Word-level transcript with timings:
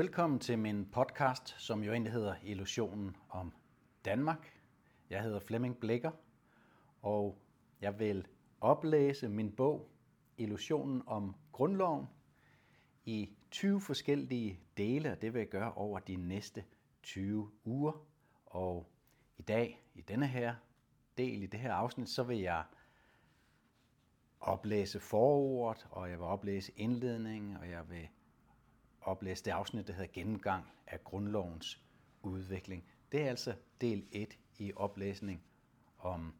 Velkommen 0.00 0.38
til 0.38 0.58
min 0.58 0.86
podcast, 0.86 1.54
som 1.58 1.82
jo 1.82 1.92
egentlig 1.92 2.12
hedder 2.12 2.34
Illusionen 2.42 3.16
om 3.28 3.52
Danmark. 4.04 4.52
Jeg 5.10 5.22
hedder 5.22 5.40
Flemming 5.40 5.76
Blikker, 5.80 6.10
og 7.02 7.38
jeg 7.80 7.98
vil 7.98 8.26
oplæse 8.60 9.28
min 9.28 9.52
bog 9.52 9.90
Illusionen 10.38 11.02
om 11.06 11.34
Grundloven 11.52 12.06
i 13.04 13.30
20 13.50 13.80
forskellige 13.80 14.60
dele, 14.76 15.12
og 15.12 15.22
det 15.22 15.34
vil 15.34 15.40
jeg 15.40 15.48
gøre 15.48 15.72
over 15.72 15.98
de 15.98 16.16
næste 16.16 16.64
20 17.02 17.50
uger. 17.64 18.06
Og 18.46 18.92
i 19.38 19.42
dag, 19.42 19.84
i 19.94 20.00
denne 20.00 20.26
her 20.26 20.54
del, 21.18 21.42
i 21.42 21.46
det 21.46 21.60
her 21.60 21.74
afsnit, 21.74 22.08
så 22.08 22.22
vil 22.22 22.38
jeg 22.38 22.64
oplæse 24.40 25.00
forordet, 25.00 25.86
og 25.90 26.10
jeg 26.10 26.18
vil 26.18 26.26
oplæse 26.26 26.72
indledningen, 26.76 27.56
og 27.56 27.70
jeg 27.70 27.90
vil 27.90 28.08
oplæse 29.02 29.44
det 29.44 29.50
afsnit, 29.50 29.86
der 29.86 29.92
hedder 29.92 30.12
Gennemgang 30.12 30.64
af 30.86 31.04
grundlovens 31.04 31.80
udvikling. 32.22 32.84
Det 33.12 33.22
er 33.22 33.28
altså 33.28 33.54
del 33.80 34.04
1 34.12 34.38
i 34.58 34.72
oplæsning 34.76 35.42
om 35.98 36.34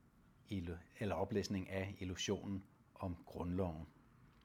eller 1.01 1.15
oplæsning 1.15 1.71
af 1.71 1.95
illusionen 1.99 2.65
om 2.95 3.17
grundloven. 3.27 3.87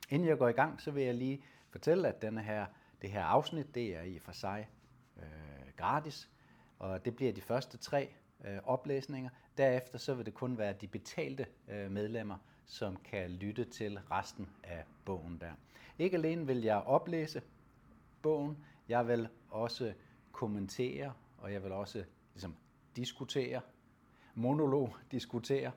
Inden 0.09 0.27
jeg 0.27 0.37
går 0.37 0.47
i 0.47 0.51
gang, 0.51 0.81
så 0.81 0.91
vil 0.91 1.03
jeg 1.03 1.15
lige 1.15 1.43
fortælle, 1.69 2.07
at 2.07 2.21
denne 2.21 2.43
her, 2.43 2.65
det 3.01 3.11
her 3.11 3.23
afsnit, 3.23 3.75
det 3.75 3.95
er 3.95 4.01
i 4.01 4.19
for 4.19 4.31
sig 4.31 4.69
øh, 5.17 5.23
gratis, 5.77 6.29
og 6.79 7.05
det 7.05 7.15
bliver 7.15 7.33
de 7.33 7.41
første 7.41 7.77
tre 7.77 8.09
øh, 8.45 8.57
oplæsninger. 8.63 9.29
Derefter 9.57 9.97
så 9.97 10.13
vil 10.13 10.25
det 10.25 10.33
kun 10.33 10.57
være 10.57 10.73
de 10.73 10.87
betalte 10.87 11.45
øh, 11.67 11.91
medlemmer, 11.91 12.37
som 12.65 12.95
kan 12.95 13.31
lytte 13.31 13.65
til 13.65 13.99
resten 14.11 14.49
af 14.63 14.83
bogen 15.05 15.37
der. 15.41 15.51
Ikke 15.99 16.17
alene 16.17 16.47
vil 16.47 16.61
jeg 16.61 16.77
oplæse 16.77 17.41
bogen, 18.25 18.57
jeg 18.89 19.07
vil 19.07 19.27
også 19.49 19.93
kommentere, 20.31 21.13
og 21.37 21.53
jeg 21.53 21.63
vil 21.63 21.71
også 21.71 22.03
ligesom, 22.33 22.55
diskutere, 22.95 23.61
monolog 24.35 24.95
diskutere 25.11 25.71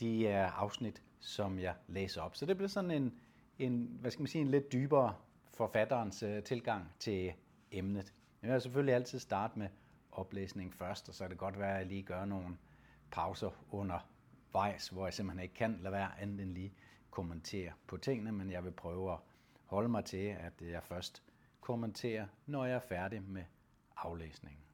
de 0.00 0.24
uh, 0.24 0.62
afsnit, 0.62 1.02
som 1.20 1.58
jeg 1.58 1.74
læser 1.88 2.22
op. 2.22 2.36
Så 2.36 2.46
det 2.46 2.56
bliver 2.56 2.68
sådan 2.68 2.90
en, 2.90 3.14
en 3.58 3.98
hvad 4.00 4.10
skal 4.10 4.22
man 4.22 4.26
sige, 4.26 4.42
en 4.42 4.48
lidt 4.48 4.72
dybere 4.72 5.14
forfatterens 5.54 6.22
uh, 6.22 6.42
tilgang 6.44 6.92
til 6.98 7.32
emnet. 7.70 8.14
Jeg 8.42 8.52
vil 8.52 8.60
selvfølgelig 8.60 8.94
altid 8.94 9.18
starte 9.18 9.58
med 9.58 9.68
oplæsning 10.12 10.74
først, 10.74 11.08
og 11.08 11.14
så 11.14 11.24
er 11.24 11.28
det 11.28 11.38
godt 11.38 11.58
være, 11.58 11.72
at 11.72 11.78
jeg 11.78 11.86
lige 11.86 12.02
gør 12.02 12.24
nogle 12.24 12.56
pauser 13.10 13.50
undervejs, 13.70 14.88
hvor 14.88 15.06
jeg 15.06 15.14
simpelthen 15.14 15.42
ikke 15.42 15.54
kan 15.54 15.78
lade 15.80 15.92
være 15.92 16.20
andet 16.20 16.40
end 16.40 16.54
lige 16.54 16.74
kommentere 17.10 17.72
på 17.86 17.96
tingene, 17.96 18.32
men 18.32 18.50
jeg 18.50 18.64
vil 18.64 18.72
prøve 18.72 19.12
at 19.12 19.18
holde 19.64 19.88
mig 19.88 20.04
til, 20.04 20.36
at 20.40 20.52
jeg 20.60 20.82
først 20.82 21.22
kommentere, 21.66 22.28
når 22.46 22.64
jeg 22.64 22.74
er 22.74 22.80
færdig 22.80 23.22
med 23.22 23.44
aflæsningen. 23.96 24.64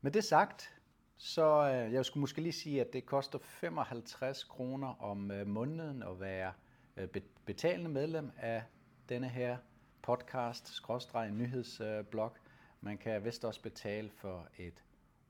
Med 0.00 0.10
det 0.10 0.24
sagt, 0.24 0.80
så 1.16 1.70
øh, 1.70 1.92
jeg 1.92 2.04
skulle 2.04 2.20
måske 2.20 2.40
lige 2.40 2.52
sige, 2.52 2.80
at 2.80 2.92
det 2.92 3.06
koster 3.06 3.38
55 3.38 4.44
kroner 4.44 5.02
om 5.02 5.30
øh, 5.30 5.46
måneden 5.46 6.02
at 6.02 6.20
være 6.20 6.52
øh, 6.96 7.08
betalende 7.44 7.90
medlem 7.90 8.30
af 8.36 8.62
denne 9.08 9.28
her 9.28 9.58
podcast, 10.02 10.68
skråstreg 10.68 11.30
nyhedsblog. 11.30 12.36
Man 12.80 12.98
kan 12.98 13.24
vist 13.24 13.44
også 13.44 13.62
betale 13.62 14.10
for 14.10 14.48
et 14.58 14.84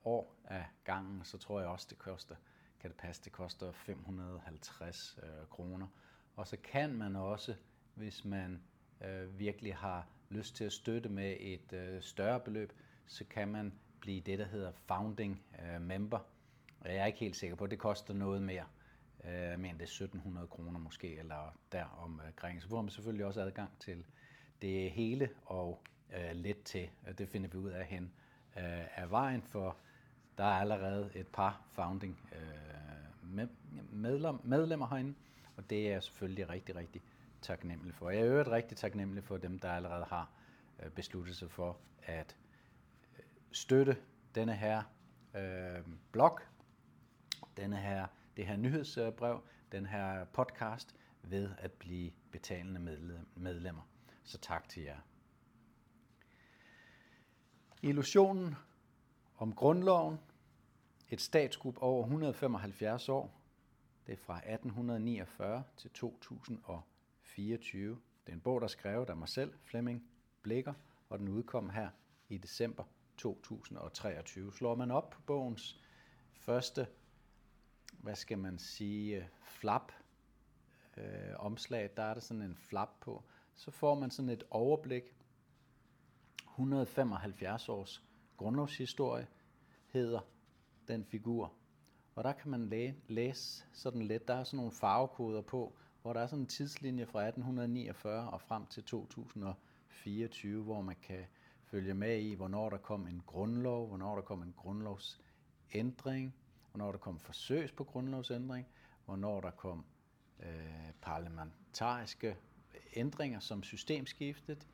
år 0.05 0.35
af 0.45 0.65
gangen, 0.83 1.23
så 1.23 1.37
tror 1.37 1.59
jeg 1.59 1.69
også, 1.69 1.87
det 1.89 1.97
koster, 1.97 2.35
kan 2.79 2.89
det 2.89 2.97
passe, 2.97 3.23
det 3.23 3.31
koster 3.31 3.71
550 3.71 5.19
kroner. 5.49 5.87
Og 6.35 6.47
så 6.47 6.57
kan 6.63 6.93
man 6.93 7.15
også, 7.15 7.55
hvis 7.95 8.25
man 8.25 8.61
øh, 9.01 9.39
virkelig 9.39 9.75
har 9.75 10.07
lyst 10.29 10.55
til 10.55 10.63
at 10.63 10.73
støtte 10.73 11.09
med 11.09 11.35
et 11.39 11.73
øh, 11.73 12.01
større 12.01 12.39
beløb, 12.39 12.73
så 13.07 13.25
kan 13.29 13.47
man 13.47 13.73
blive 13.99 14.21
det, 14.21 14.39
der 14.39 14.45
hedder 14.45 14.71
founding 14.71 15.41
øh, 15.61 15.81
member. 15.81 16.19
Jeg 16.85 16.95
er 16.95 17.05
ikke 17.05 17.19
helt 17.19 17.35
sikker 17.35 17.55
på, 17.55 17.63
at 17.63 17.71
det 17.71 17.79
koster 17.79 18.13
noget 18.13 18.41
mere. 18.41 18.65
Øh, 19.23 19.59
men 19.59 19.73
det 19.73 19.81
er 19.81 19.83
1700 19.83 20.47
kroner 20.47 20.79
måske, 20.79 21.17
eller 21.17 21.57
derom 21.71 22.21
omkring. 22.27 22.55
Øh, 22.55 22.61
så 22.61 22.67
får 22.67 22.81
man 22.81 22.89
selvfølgelig 22.89 23.25
også 23.25 23.41
adgang 23.41 23.79
til 23.79 24.05
det 24.61 24.91
hele 24.91 25.29
og 25.45 25.83
øh, 26.15 26.31
lidt 26.35 26.63
til. 26.63 26.89
Det 27.17 27.29
finder 27.29 27.49
vi 27.49 27.57
ud 27.57 27.69
af 27.69 27.85
hen 27.85 28.11
øh, 28.57 28.97
af 28.99 29.11
vejen, 29.11 29.41
for 29.41 29.77
der 30.37 30.43
er 30.43 30.59
allerede 30.59 31.11
et 31.15 31.27
par 31.27 31.61
founding 31.71 32.19
øh, 32.31 33.47
medlem, 33.91 34.39
medlemmer 34.43 34.87
herinde, 34.87 35.13
og 35.57 35.69
det 35.69 35.93
er 35.93 35.99
selvfølgelig 35.99 36.49
rigtig, 36.49 36.75
rigtig 36.75 37.01
taknemmelig 37.45 37.95
for. 37.95 38.09
Jeg 38.09 38.21
er 38.21 38.27
øvrigt 38.27 38.49
rigtig 38.49 38.77
taknemmelig 38.77 39.23
for 39.23 39.37
dem, 39.37 39.59
der 39.59 39.71
allerede 39.71 40.05
har 40.05 40.31
øh, 40.83 40.91
besluttet 40.91 41.35
sig 41.35 41.51
for 41.51 41.77
at 42.03 42.35
øh, 43.17 43.25
støtte 43.51 43.97
denne 44.35 44.55
her 44.55 44.83
øh, 45.35 45.85
blog, 46.11 46.39
denne 47.57 47.77
her, 47.77 48.07
det 48.37 48.47
her 48.47 48.57
nyhedsbrev, 48.57 49.41
den 49.71 49.85
her 49.85 50.25
podcast 50.25 50.95
ved 51.23 51.51
at 51.57 51.71
blive 51.71 52.11
betalende 52.31 52.79
medlemmer. 53.35 53.81
Så 54.23 54.37
tak 54.37 54.69
til 54.69 54.83
jer. 54.83 54.99
Illusionen 57.81 58.55
om 59.37 59.53
grundloven, 59.53 60.19
et 61.09 61.21
statskup 61.21 61.77
over 61.81 62.03
175 62.03 63.09
år, 63.09 63.41
det 64.07 64.13
er 64.13 64.17
fra 64.17 64.37
1849 64.37 65.63
til 65.77 65.91
24. 67.35 67.97
Det 68.25 68.31
er 68.31 68.35
en 68.35 68.41
bog, 68.41 68.61
der 68.61 68.65
er 68.65 68.69
skrevet 68.69 69.09
af 69.09 69.17
mig 69.17 69.29
selv, 69.29 69.53
Flemming 69.63 70.09
Blikker, 70.41 70.73
og 71.09 71.19
den 71.19 71.27
udkom 71.27 71.69
her 71.69 71.89
i 72.29 72.37
december 72.37 72.83
2023. 73.17 74.53
Slår 74.53 74.75
man 74.75 74.91
op 74.91 75.09
på 75.09 75.21
bogens 75.21 75.79
første, 76.33 76.87
hvad 77.99 78.15
skal 78.15 78.37
man 78.37 78.59
sige, 78.59 79.29
flap, 79.41 79.91
øh, 80.97 81.03
omslag, 81.37 81.89
der 81.97 82.03
er 82.03 82.13
der 82.13 82.21
sådan 82.21 82.41
en 82.43 82.55
flap 82.55 82.89
på, 83.01 83.23
så 83.55 83.71
får 83.71 83.95
man 83.95 84.11
sådan 84.11 84.29
et 84.29 84.43
overblik. 84.49 85.03
175 86.51 87.69
års 87.69 88.03
grundlovshistorie 88.37 89.27
hedder 89.87 90.19
den 90.87 91.05
figur. 91.05 91.53
Og 92.15 92.23
der 92.23 92.33
kan 92.33 92.51
man 92.51 92.69
læ- 92.69 92.93
læse 93.07 93.65
sådan 93.73 94.01
lidt, 94.01 94.27
der 94.27 94.33
er 94.33 94.43
sådan 94.43 94.57
nogle 94.57 94.71
farvekoder 94.71 95.41
på, 95.41 95.75
hvor 96.05 96.13
der 96.13 96.21
er 96.21 96.27
sådan 96.27 96.43
en 96.43 96.47
tidslinje 96.47 97.05
fra 97.05 97.27
1849 97.27 98.29
og 98.29 98.41
frem 98.41 98.65
til 98.65 98.83
2024, 98.83 100.63
hvor 100.63 100.81
man 100.81 100.95
kan 101.01 101.25
følge 101.63 101.93
med 101.93 102.19
i, 102.19 102.33
hvornår 102.33 102.69
der 102.69 102.77
kom 102.77 103.07
en 103.07 103.21
grundlov, 103.25 103.87
hvornår 103.87 104.15
der 104.15 104.21
kom 104.21 104.41
en 104.41 104.53
grundlovsændring, 104.57 106.35
hvornår 106.71 106.91
der 106.91 106.97
kom 106.97 107.19
forsøgs 107.19 107.71
på 107.71 107.83
grundlovsændring, 107.83 108.67
hvornår 109.05 109.41
der 109.41 109.51
kom 109.51 109.85
øh, 110.39 110.91
parlamentariske 111.01 112.37
ændringer 112.95 113.39
som 113.39 113.63
systemskiftet 113.63 114.67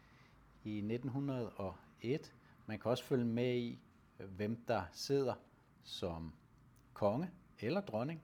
i 0.64 0.78
1901. 0.78 2.34
Man 2.66 2.80
kan 2.80 2.92
også 2.92 3.04
følge 3.04 3.26
med 3.26 3.58
i, 3.58 3.80
hvem 4.18 4.64
der 4.68 4.84
sidder 4.92 5.34
som 5.84 6.34
konge 6.94 7.32
eller 7.60 7.82
dronning 7.82 8.22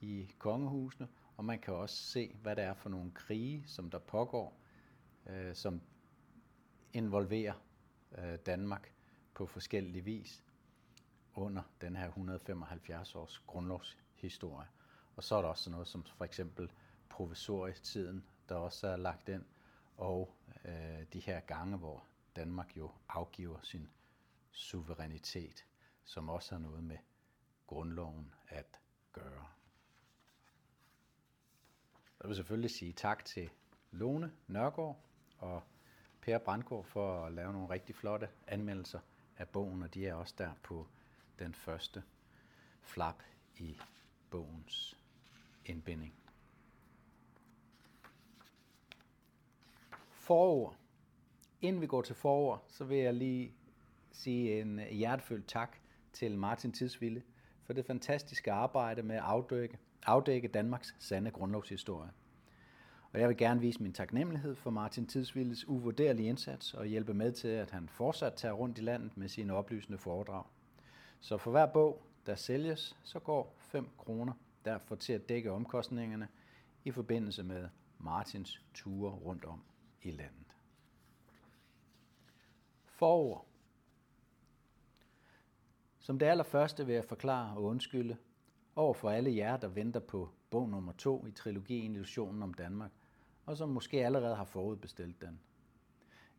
i 0.00 0.30
kongehusene, 0.38 1.08
og 1.36 1.44
man 1.44 1.58
kan 1.58 1.74
også 1.74 1.96
se, 1.96 2.36
hvad 2.42 2.56
det 2.56 2.64
er 2.64 2.74
for 2.74 2.88
nogle 2.88 3.10
krige, 3.10 3.64
som 3.66 3.90
der 3.90 3.98
pågår, 3.98 4.60
øh, 5.26 5.54
som 5.54 5.82
involverer 6.92 7.54
øh, 8.18 8.38
Danmark 8.46 8.92
på 9.34 9.46
forskellige 9.46 10.04
vis 10.04 10.42
under 11.34 11.62
den 11.80 11.96
her 11.96 12.06
175 12.08 13.14
års 13.14 13.38
grundlovshistorie. 13.46 14.68
Og 15.16 15.24
så 15.24 15.36
er 15.36 15.42
der 15.42 15.48
også 15.48 15.70
noget 15.70 15.88
som 15.88 16.04
for 16.04 16.24
eksempel 16.24 16.70
provisorietiden, 17.08 18.24
der 18.48 18.54
også 18.54 18.88
er 18.88 18.96
lagt 18.96 19.28
ind, 19.28 19.44
og 19.96 20.34
øh, 20.64 21.02
de 21.12 21.20
her 21.20 21.40
gange, 21.40 21.76
hvor 21.76 22.04
Danmark 22.36 22.76
jo 22.76 22.90
afgiver 23.08 23.58
sin 23.62 23.88
suverænitet, 24.50 25.66
som 26.04 26.28
også 26.28 26.54
har 26.54 26.60
noget 26.62 26.84
med 26.84 26.98
grundloven 27.66 28.34
at 28.48 28.80
gøre. 29.12 29.46
Jeg 32.26 32.28
vil 32.28 32.36
selvfølgelig 32.36 32.70
sige 32.70 32.92
tak 32.92 33.24
til 33.24 33.50
Lone 33.90 34.32
Nørgaard 34.46 34.96
og 35.38 35.62
Per 36.20 36.38
Brandgaard 36.38 36.84
for 36.84 37.24
at 37.24 37.32
lave 37.32 37.52
nogle 37.52 37.70
rigtig 37.70 37.94
flotte 37.94 38.28
anmeldelser 38.46 39.00
af 39.36 39.48
bogen, 39.48 39.82
og 39.82 39.94
de 39.94 40.06
er 40.06 40.14
også 40.14 40.34
der 40.38 40.50
på 40.62 40.86
den 41.38 41.54
første 41.54 42.02
flap 42.82 43.22
i 43.56 43.78
bogens 44.30 44.98
indbinding. 45.66 46.14
Forord. 50.10 50.76
Inden 51.60 51.82
vi 51.82 51.86
går 51.86 52.02
til 52.02 52.14
forord, 52.14 52.64
så 52.68 52.84
vil 52.84 52.98
jeg 52.98 53.14
lige 53.14 53.54
sige 54.12 54.60
en 54.60 54.78
hjertefølt 54.78 55.48
tak 55.48 55.76
til 56.12 56.38
Martin 56.38 56.72
Tidsville 56.72 57.22
for 57.62 57.72
det 57.72 57.86
fantastiske 57.86 58.52
arbejde 58.52 59.02
med 59.02 59.16
at 59.16 59.22
afdække 59.22 59.78
afdække 60.06 60.48
Danmarks 60.48 60.96
sande 60.98 61.30
grundlovshistorie. 61.30 62.10
Og 63.12 63.20
jeg 63.20 63.28
vil 63.28 63.36
gerne 63.36 63.60
vise 63.60 63.82
min 63.82 63.92
taknemmelighed 63.92 64.54
for 64.54 64.70
Martin 64.70 65.06
Tidsvildes 65.06 65.68
uvurderlige 65.68 66.28
indsats 66.28 66.74
og 66.74 66.86
hjælpe 66.86 67.14
med 67.14 67.32
til, 67.32 67.48
at 67.48 67.70
han 67.70 67.88
fortsat 67.88 68.34
tager 68.34 68.54
rundt 68.54 68.78
i 68.78 68.80
landet 68.80 69.16
med 69.16 69.28
sine 69.28 69.54
oplysende 69.54 69.98
foredrag. 69.98 70.44
Så 71.20 71.36
for 71.36 71.50
hver 71.50 71.66
bog, 71.66 72.02
der 72.26 72.34
sælges, 72.34 72.96
så 73.02 73.18
går 73.18 73.54
5 73.58 73.88
kroner 73.98 74.32
derfor 74.64 74.94
til 74.94 75.12
at 75.12 75.28
dække 75.28 75.52
omkostningerne 75.52 76.28
i 76.84 76.90
forbindelse 76.90 77.42
med 77.42 77.68
Martins 77.98 78.62
ture 78.74 79.10
rundt 79.10 79.44
om 79.44 79.62
i 80.02 80.10
landet. 80.10 80.46
Forår. 82.84 83.46
Som 85.98 86.18
det 86.18 86.26
allerførste 86.26 86.86
vil 86.86 86.94
jeg 86.94 87.04
forklare 87.04 87.56
og 87.56 87.62
undskylde 87.62 88.16
over 88.76 88.94
for 88.94 89.10
alle 89.10 89.36
jer, 89.36 89.56
der 89.56 89.68
venter 89.68 90.00
på 90.00 90.28
bog 90.50 90.68
nummer 90.68 90.92
2 90.92 91.26
i 91.26 91.30
trilogien 91.30 91.94
Illusionen 91.94 92.42
om 92.42 92.54
Danmark, 92.54 92.90
og 93.46 93.56
som 93.56 93.68
måske 93.68 94.04
allerede 94.04 94.36
har 94.36 94.44
forudbestilt 94.44 95.20
den. 95.20 95.40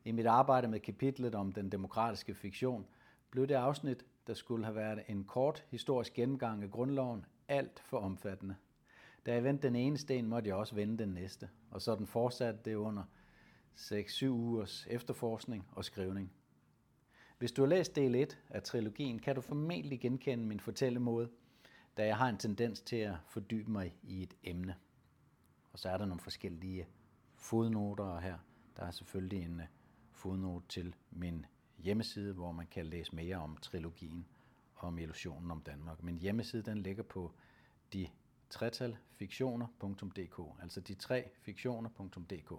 I 0.06 0.12
mit 0.12 0.26
arbejde 0.26 0.68
med 0.68 0.80
kapitlet 0.80 1.36
om 1.36 1.52
den 1.52 1.72
demokratiske 1.72 2.36
fiktion, 2.36 2.86
blev 3.32 3.48
det 3.48 3.56
afsnit, 3.56 4.06
der 4.28 4.34
skulle 4.34 4.66
have 4.66 4.76
været 4.76 5.04
en 5.08 5.24
kort 5.24 5.66
historisk 5.70 6.14
gennemgang 6.14 6.64
af 6.64 6.72
grundloven, 6.72 7.26
alt 7.48 7.80
for 7.80 7.98
omfattende. 7.98 8.56
Da 9.26 9.34
jeg 9.34 9.44
vendte 9.44 9.68
den 9.68 9.76
ene 9.76 9.98
sten, 9.98 10.28
måtte 10.28 10.50
jeg 10.50 10.56
også 10.56 10.76
vende 10.76 10.98
den 10.98 11.10
næste, 11.10 11.50
og 11.72 11.82
så 11.82 11.96
den 11.96 12.08
fortsatte 12.08 12.60
det 12.66 12.76
under 12.76 13.04
6-7 13.76 14.26
ugers 14.26 14.88
efterforskning 14.90 15.68
og 15.72 15.86
skrivning. 15.86 16.32
Hvis 17.38 17.52
du 17.52 17.62
har 17.62 17.70
læst 17.70 17.96
del 17.96 18.16
1 18.16 18.38
af 18.50 18.64
trilogien, 18.64 19.20
kan 19.20 19.36
du 19.36 19.42
formentlig 19.42 20.00
genkende 20.00 20.46
min 20.46 20.60
fortællemåde, 20.60 21.30
da 21.98 22.06
jeg 22.06 22.18
har 22.18 22.30
en 22.30 22.38
tendens 22.38 22.82
til 22.82 22.96
at 22.96 23.16
fordybe 23.28 23.72
mig 23.72 23.96
i 24.04 24.24
et 24.24 24.34
emne. 24.44 24.76
Og 25.74 25.80
så 25.80 25.90
er 25.90 25.98
der 25.98 26.06
nogle 26.06 26.22
forskellige 26.22 26.88
fodnoter 27.36 28.20
her. 28.20 28.38
Der 28.78 28.84
er 28.84 28.92
selvfølgelig 28.92 29.44
en 29.44 29.60
øh, 29.60 29.68
fodnote 30.12 30.68
til 30.68 30.96
min 31.12 31.46
hjemmeside, 31.78 32.34
hvor 32.34 32.52
man 32.52 32.68
kan 32.68 32.86
læse 32.86 33.16
mere 33.16 33.36
om 33.36 33.58
trilogien 33.58 34.26
og 34.76 34.88
om 34.88 34.98
illusionen 34.98 35.52
om 35.52 35.62
Danmark. 35.62 36.04
Min 36.04 36.18
hjemmeside 36.18 36.64
den 36.64 36.78
ligger 36.78 37.04
på 37.04 37.32
de 37.94 38.08
tretalfiktioner.dk, 38.50 40.62
altså 40.62 40.82
de 40.82 40.94
tre 40.94 41.30
fiktioner.dk. 41.42 42.54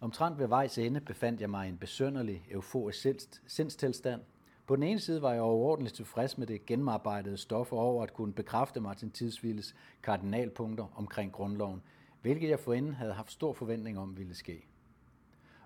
Omtrent 0.00 0.38
ved 0.38 0.46
vejs 0.46 0.78
ende 0.78 1.00
befandt 1.00 1.40
jeg 1.40 1.50
mig 1.50 1.66
i 1.66 1.68
en 1.68 1.78
besønderlig, 1.78 2.46
euforisk 2.50 3.06
sindstilstand. 3.46 4.22
På 4.66 4.76
den 4.76 4.82
ene 4.82 5.00
side 5.00 5.22
var 5.22 5.32
jeg 5.32 5.42
overordentligt 5.42 5.96
tilfreds 5.96 6.38
med 6.38 6.46
det 6.46 6.66
gennemarbejdede 6.66 7.36
stof 7.36 7.72
over 7.72 8.02
at 8.02 8.14
kunne 8.14 8.32
bekræfte 8.32 8.80
Martin 8.80 9.10
Tidsvilles 9.10 9.74
kardinalpunkter 10.02 10.92
omkring 10.96 11.32
grundloven, 11.32 11.82
hvilket 12.20 12.48
jeg 12.48 12.60
forinden 12.60 12.94
havde 12.94 13.12
haft 13.12 13.32
stor 13.32 13.52
forventning 13.52 13.98
om 13.98 14.16
ville 14.16 14.34
ske. 14.34 14.66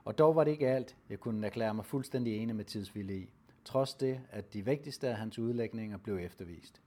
Og 0.04 0.18
dog 0.18 0.36
var 0.36 0.44
det 0.44 0.50
ikke 0.50 0.68
alt, 0.68 0.96
jeg 1.10 1.20
kunne 1.20 1.46
erklære 1.46 1.74
mig 1.74 1.84
fuldstændig 1.84 2.36
enig 2.36 2.56
med 2.56 2.64
Tidsville 2.64 3.16
i, 3.16 3.30
trods 3.64 3.94
det, 3.94 4.20
at 4.30 4.54
de 4.54 4.64
vigtigste 4.64 5.08
af 5.08 5.16
hans 5.16 5.38
udlægninger 5.38 5.98
blev 5.98 6.16
eftervist. 6.16 6.80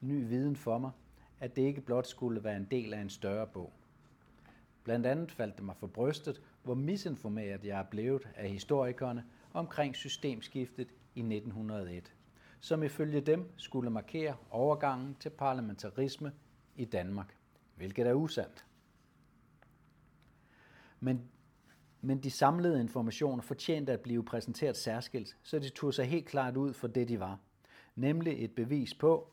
ny 0.00 0.28
viden 0.28 0.56
for 0.56 0.78
mig, 0.78 0.90
at 1.40 1.56
det 1.56 1.62
ikke 1.62 1.80
blot 1.80 2.06
skulle 2.06 2.44
være 2.44 2.56
en 2.56 2.68
del 2.70 2.94
af 2.94 3.00
en 3.00 3.10
større 3.10 3.46
bog. 3.46 3.72
Blandt 4.84 5.06
andet 5.06 5.32
faldt 5.32 5.56
det 5.56 5.64
mig 5.64 5.76
for 5.76 5.86
brystet, 5.86 6.42
hvor 6.62 6.74
misinformeret 6.74 7.64
jeg 7.64 7.78
er 7.78 7.84
blevet 7.90 8.28
af 8.34 8.48
historikerne 8.50 9.24
omkring 9.52 9.96
systemskiftet 9.96 10.88
i 11.14 11.20
1901, 11.20 12.12
som 12.60 12.82
ifølge 12.82 13.20
dem 13.20 13.52
skulle 13.56 13.90
markere 13.90 14.36
overgangen 14.50 15.16
til 15.20 15.30
parlamentarisme 15.30 16.32
i 16.76 16.84
Danmark, 16.84 17.36
hvilket 17.76 18.06
er 18.06 18.14
usandt. 18.14 18.64
Men, 21.00 21.30
men 22.00 22.22
de 22.22 22.30
samlede 22.30 22.80
informationer 22.80 23.42
fortjente 23.42 23.92
at 23.92 24.00
blive 24.00 24.24
præsenteret 24.24 24.76
særskilt, 24.76 25.36
så 25.42 25.58
de 25.58 25.68
tog 25.68 25.94
sig 25.94 26.06
helt 26.06 26.26
klart 26.26 26.56
ud 26.56 26.72
for 26.72 26.88
det, 26.88 27.08
de 27.08 27.20
var. 27.20 27.38
Nemlig 27.94 28.44
et 28.44 28.54
bevis 28.54 28.94
på 28.94 29.30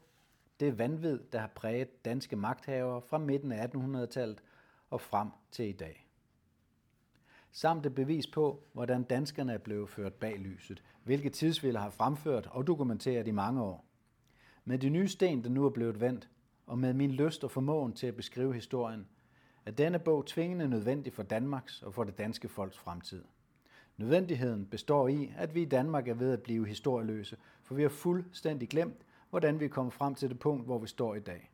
det 0.60 0.78
vanvid, 0.78 1.20
der 1.32 1.40
har 1.40 1.52
præget 1.56 2.06
danske 2.06 2.36
magthavere 2.36 3.02
fra 3.02 3.18
midten 3.18 3.52
af 3.52 3.68
1800-tallet 3.68 4.44
og 4.96 5.02
frem 5.02 5.30
til 5.52 5.70
i 5.70 5.72
dag. 5.72 6.08
Samt 7.52 7.86
et 7.86 7.96
bevis 7.96 8.28
på, 8.28 8.64
hvordan 8.74 9.04
danskerne 9.04 9.54
er 9.54 9.58
blevet 9.58 9.90
ført 9.90 10.14
bag 10.14 10.40
lyset, 10.40 10.84
hvilke 11.04 11.30
tidsvilder 11.30 11.80
har 11.80 11.90
fremført 11.90 12.48
og 12.52 12.68
dokumenteret 12.68 13.28
i 13.28 13.32
mange 13.32 13.64
år. 13.64 13.86
Med 14.66 14.80
de 14.80 14.90
nye 14.90 15.08
sten, 15.08 15.44
der 15.44 15.50
nu 15.50 15.66
er 15.66 15.70
blevet 15.70 16.02
vendt, 16.02 16.30
og 16.68 16.80
med 16.80 16.94
min 16.94 17.12
lyst 17.12 17.44
og 17.44 17.52
formåen 17.52 17.94
til 17.94 18.08
at 18.08 18.16
beskrive 18.16 18.54
historien, 18.54 19.08
er 19.66 19.72
denne 19.72 20.00
bog 20.00 20.26
tvingende 20.26 20.68
nødvendig 20.68 21.14
for 21.14 21.24
Danmarks 21.24 21.82
og 21.82 21.94
for 21.94 22.04
det 22.04 22.18
danske 22.18 22.50
folks 22.50 22.78
fremtid. 22.78 23.24
Nødvendigheden 23.98 24.66
består 24.66 25.08
i, 25.08 25.34
at 25.38 25.56
vi 25.56 25.62
i 25.62 25.66
Danmark 25.66 26.08
er 26.08 26.14
ved 26.14 26.34
at 26.34 26.44
blive 26.44 26.68
historieløse, 26.68 27.38
for 27.64 27.76
vi 27.76 27.82
har 27.82 27.90
fuldstændig 27.90 28.70
glemt, 28.70 29.06
hvordan 29.30 29.60
vi 29.60 29.66
er 29.66 29.70
kommet 29.70 29.94
frem 29.94 30.16
til 30.16 30.30
det 30.30 30.40
punkt, 30.40 30.66
hvor 30.66 30.80
vi 30.80 30.88
står 30.88 31.16
i 31.16 31.20
dag. 31.20 31.52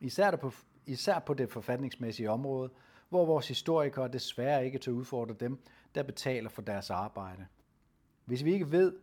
Især 0.00 0.36
på, 0.36 0.52
især 0.86 1.18
på 1.18 1.34
det 1.34 1.50
forfatningsmæssige 1.50 2.30
område, 2.30 2.70
hvor 3.08 3.26
vores 3.26 3.48
historikere 3.48 4.08
desværre 4.08 4.66
ikke 4.66 4.78
tør 4.78 4.92
udfordre 4.92 5.34
dem, 5.40 5.58
der 5.94 6.02
betaler 6.02 6.50
for 6.50 6.62
deres 6.62 6.90
arbejde. 6.90 7.46
Hvis 8.24 8.44
vi 8.44 8.52
ikke 8.52 8.72
ved, 8.72 8.94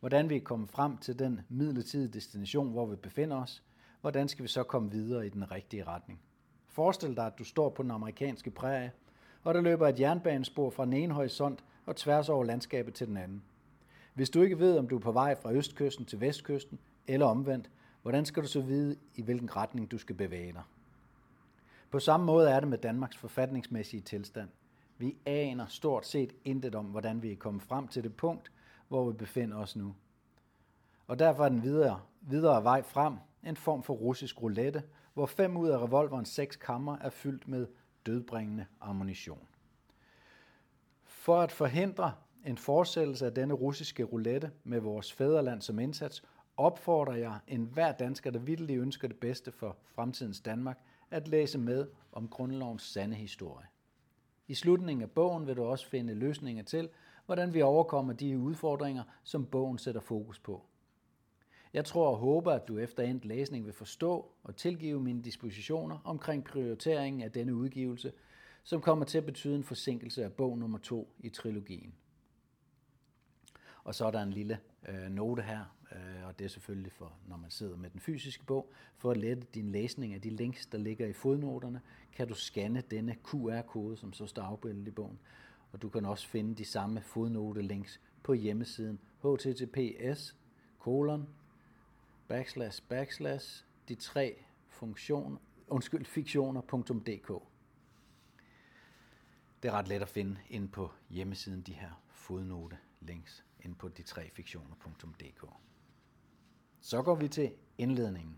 hvordan 0.00 0.28
vi 0.28 0.36
er 0.36 0.40
kommet 0.40 0.68
frem 0.68 0.96
til 0.96 1.18
den 1.18 1.40
midlertidige 1.48 2.12
destination, 2.12 2.70
hvor 2.72 2.86
vi 2.86 2.96
befinder 2.96 3.36
os, 3.36 3.62
hvordan 4.00 4.28
skal 4.28 4.42
vi 4.42 4.48
så 4.48 4.62
komme 4.62 4.90
videre 4.90 5.26
i 5.26 5.28
den 5.28 5.50
rigtige 5.50 5.84
retning? 5.84 6.20
Forestil 6.66 7.16
dig, 7.16 7.26
at 7.26 7.38
du 7.38 7.44
står 7.44 7.70
på 7.70 7.82
den 7.82 7.90
amerikanske 7.90 8.50
prærie, 8.50 8.92
og 9.44 9.54
der 9.54 9.60
løber 9.60 9.88
et 9.88 10.00
jernbanespor 10.00 10.70
fra 10.70 10.84
den 10.84 10.92
ene 10.92 11.14
horisont 11.14 11.64
og 11.86 11.96
tværs 11.96 12.28
over 12.28 12.44
landskabet 12.44 12.94
til 12.94 13.06
den 13.06 13.16
anden. 13.16 13.42
Hvis 14.14 14.30
du 14.30 14.42
ikke 14.42 14.58
ved, 14.58 14.78
om 14.78 14.88
du 14.88 14.96
er 14.96 15.00
på 15.00 15.12
vej 15.12 15.34
fra 15.34 15.52
østkysten 15.52 16.04
til 16.04 16.20
vestkysten, 16.20 16.78
eller 17.06 17.26
omvendt, 17.26 17.70
hvordan 18.02 18.24
skal 18.24 18.42
du 18.42 18.48
så 18.48 18.60
vide, 18.60 18.96
i 19.14 19.22
hvilken 19.22 19.56
retning 19.56 19.90
du 19.90 19.98
skal 19.98 20.16
bevæge 20.16 20.52
dig? 20.52 20.62
På 21.90 21.98
samme 21.98 22.26
måde 22.26 22.50
er 22.50 22.60
det 22.60 22.68
med 22.68 22.78
Danmarks 22.78 23.16
forfatningsmæssige 23.16 24.00
tilstand. 24.00 24.48
Vi 24.98 25.16
aner 25.26 25.66
stort 25.66 26.06
set 26.06 26.32
intet 26.44 26.74
om, 26.74 26.84
hvordan 26.84 27.22
vi 27.22 27.32
er 27.32 27.36
kommet 27.36 27.62
frem 27.62 27.88
til 27.88 28.02
det 28.02 28.16
punkt, 28.16 28.52
hvor 28.88 29.10
vi 29.10 29.16
befinder 29.16 29.56
os 29.56 29.76
nu. 29.76 29.94
Og 31.06 31.18
derfor 31.18 31.44
er 31.44 31.48
den 31.48 31.62
videre, 31.62 32.00
videre 32.20 32.64
vej 32.64 32.82
frem 32.82 33.14
en 33.44 33.56
form 33.56 33.82
for 33.82 33.94
russisk 33.94 34.42
roulette, 34.42 34.82
hvor 35.14 35.26
fem 35.26 35.56
ud 35.56 35.68
af 35.68 35.78
revolverens 35.78 36.28
seks 36.28 36.56
kammer 36.56 36.98
er 36.98 37.10
fyldt 37.10 37.48
med 37.48 37.66
dødbringende 38.06 38.66
ammunition. 38.80 39.48
For 41.04 41.40
at 41.40 41.52
forhindre 41.52 42.12
en 42.44 42.58
fortsættelse 42.58 43.26
af 43.26 43.34
denne 43.34 43.54
russiske 43.54 44.02
roulette 44.02 44.50
med 44.64 44.80
vores 44.80 45.12
fædreland 45.12 45.62
som 45.62 45.78
indsats, 45.78 46.22
opfordrer 46.56 47.14
jeg 47.14 47.38
enhver 47.48 47.92
dansker, 47.92 48.30
der 48.30 48.38
virkelig 48.38 48.76
ønsker 48.76 49.08
det 49.08 49.16
bedste 49.16 49.52
for 49.52 49.76
fremtidens 49.84 50.40
Danmark, 50.40 50.78
at 51.10 51.28
læse 51.28 51.58
med 51.58 51.86
om 52.12 52.28
grundlovens 52.28 52.82
sande 52.82 53.16
historie. 53.16 53.66
I 54.48 54.54
slutningen 54.54 55.02
af 55.02 55.10
bogen 55.10 55.46
vil 55.46 55.56
du 55.56 55.64
også 55.64 55.88
finde 55.88 56.14
løsninger 56.14 56.62
til, 56.62 56.88
hvordan 57.26 57.54
vi 57.54 57.62
overkommer 57.62 58.12
de 58.12 58.38
udfordringer, 58.38 59.02
som 59.24 59.46
bogen 59.46 59.78
sætter 59.78 60.00
fokus 60.00 60.38
på. 60.38 60.62
Jeg 61.72 61.84
tror 61.84 62.08
og 62.08 62.16
håber, 62.16 62.52
at 62.52 62.68
du 62.68 62.78
efter 62.78 63.02
endt 63.02 63.24
læsning 63.24 63.66
vil 63.66 63.72
forstå 63.72 64.30
og 64.44 64.56
tilgive 64.56 65.00
mine 65.00 65.22
dispositioner 65.22 65.98
omkring 66.04 66.44
prioriteringen 66.44 67.22
af 67.22 67.32
denne 67.32 67.54
udgivelse, 67.54 68.12
som 68.62 68.80
kommer 68.80 69.04
til 69.04 69.18
at 69.18 69.26
betyde 69.26 69.56
en 69.56 69.64
forsinkelse 69.64 70.24
af 70.24 70.32
bog 70.32 70.58
nummer 70.58 70.78
to 70.78 71.14
i 71.18 71.28
trilogien. 71.28 71.94
Og 73.84 73.94
så 73.94 74.06
er 74.06 74.10
der 74.10 74.22
en 74.22 74.30
lille 74.30 74.60
øh, 74.88 75.08
note 75.08 75.42
her, 75.42 75.75
Øh, 75.92 76.26
og 76.26 76.38
det 76.38 76.44
er 76.44 76.48
selvfølgelig 76.48 76.92
for, 76.92 77.12
når 77.28 77.36
man 77.36 77.50
sidder 77.50 77.76
med 77.76 77.90
den 77.90 78.00
fysiske 78.00 78.44
bog, 78.44 78.72
for 78.96 79.10
at 79.10 79.16
lette 79.16 79.46
din 79.54 79.72
læsning 79.72 80.14
af 80.14 80.20
de 80.20 80.30
links, 80.30 80.66
der 80.66 80.78
ligger 80.78 81.06
i 81.06 81.12
fodnoterne, 81.12 81.80
kan 82.12 82.28
du 82.28 82.34
scanne 82.34 82.80
denne 82.80 83.16
QR-kode, 83.24 83.96
som 83.96 84.12
så 84.12 84.26
står 84.26 84.42
afbildet 84.42 84.88
i 84.88 84.90
bogen. 84.90 85.18
Og 85.72 85.82
du 85.82 85.88
kan 85.88 86.04
også 86.04 86.28
finde 86.28 86.54
de 86.54 86.64
samme 86.64 87.00
fodnote-links 87.00 88.00
på 88.22 88.32
hjemmesiden 88.32 88.98
https 89.22 90.36
kolon 90.78 91.28
backslash 92.28 92.82
backslash 92.88 93.64
de 93.88 93.94
tre 93.94 94.44
funktioner, 94.68 95.36
undskyld, 95.68 96.04
fiktioner.dk. 96.04 97.42
Det 99.62 99.68
er 99.68 99.72
ret 99.72 99.88
let 99.88 100.02
at 100.02 100.08
finde 100.08 100.36
ind 100.48 100.68
på 100.68 100.90
hjemmesiden 101.10 101.62
de 101.62 101.72
her 101.72 102.02
fodnote 102.08 102.78
links 103.00 103.44
ind 103.60 103.74
på 103.74 103.88
de 103.88 104.02
tre 104.02 104.30
fiktioner.dk. 104.30 105.44
Så 106.86 107.02
går 107.02 107.14
vi 107.14 107.28
til 107.28 107.52
indledningen. 107.78 108.36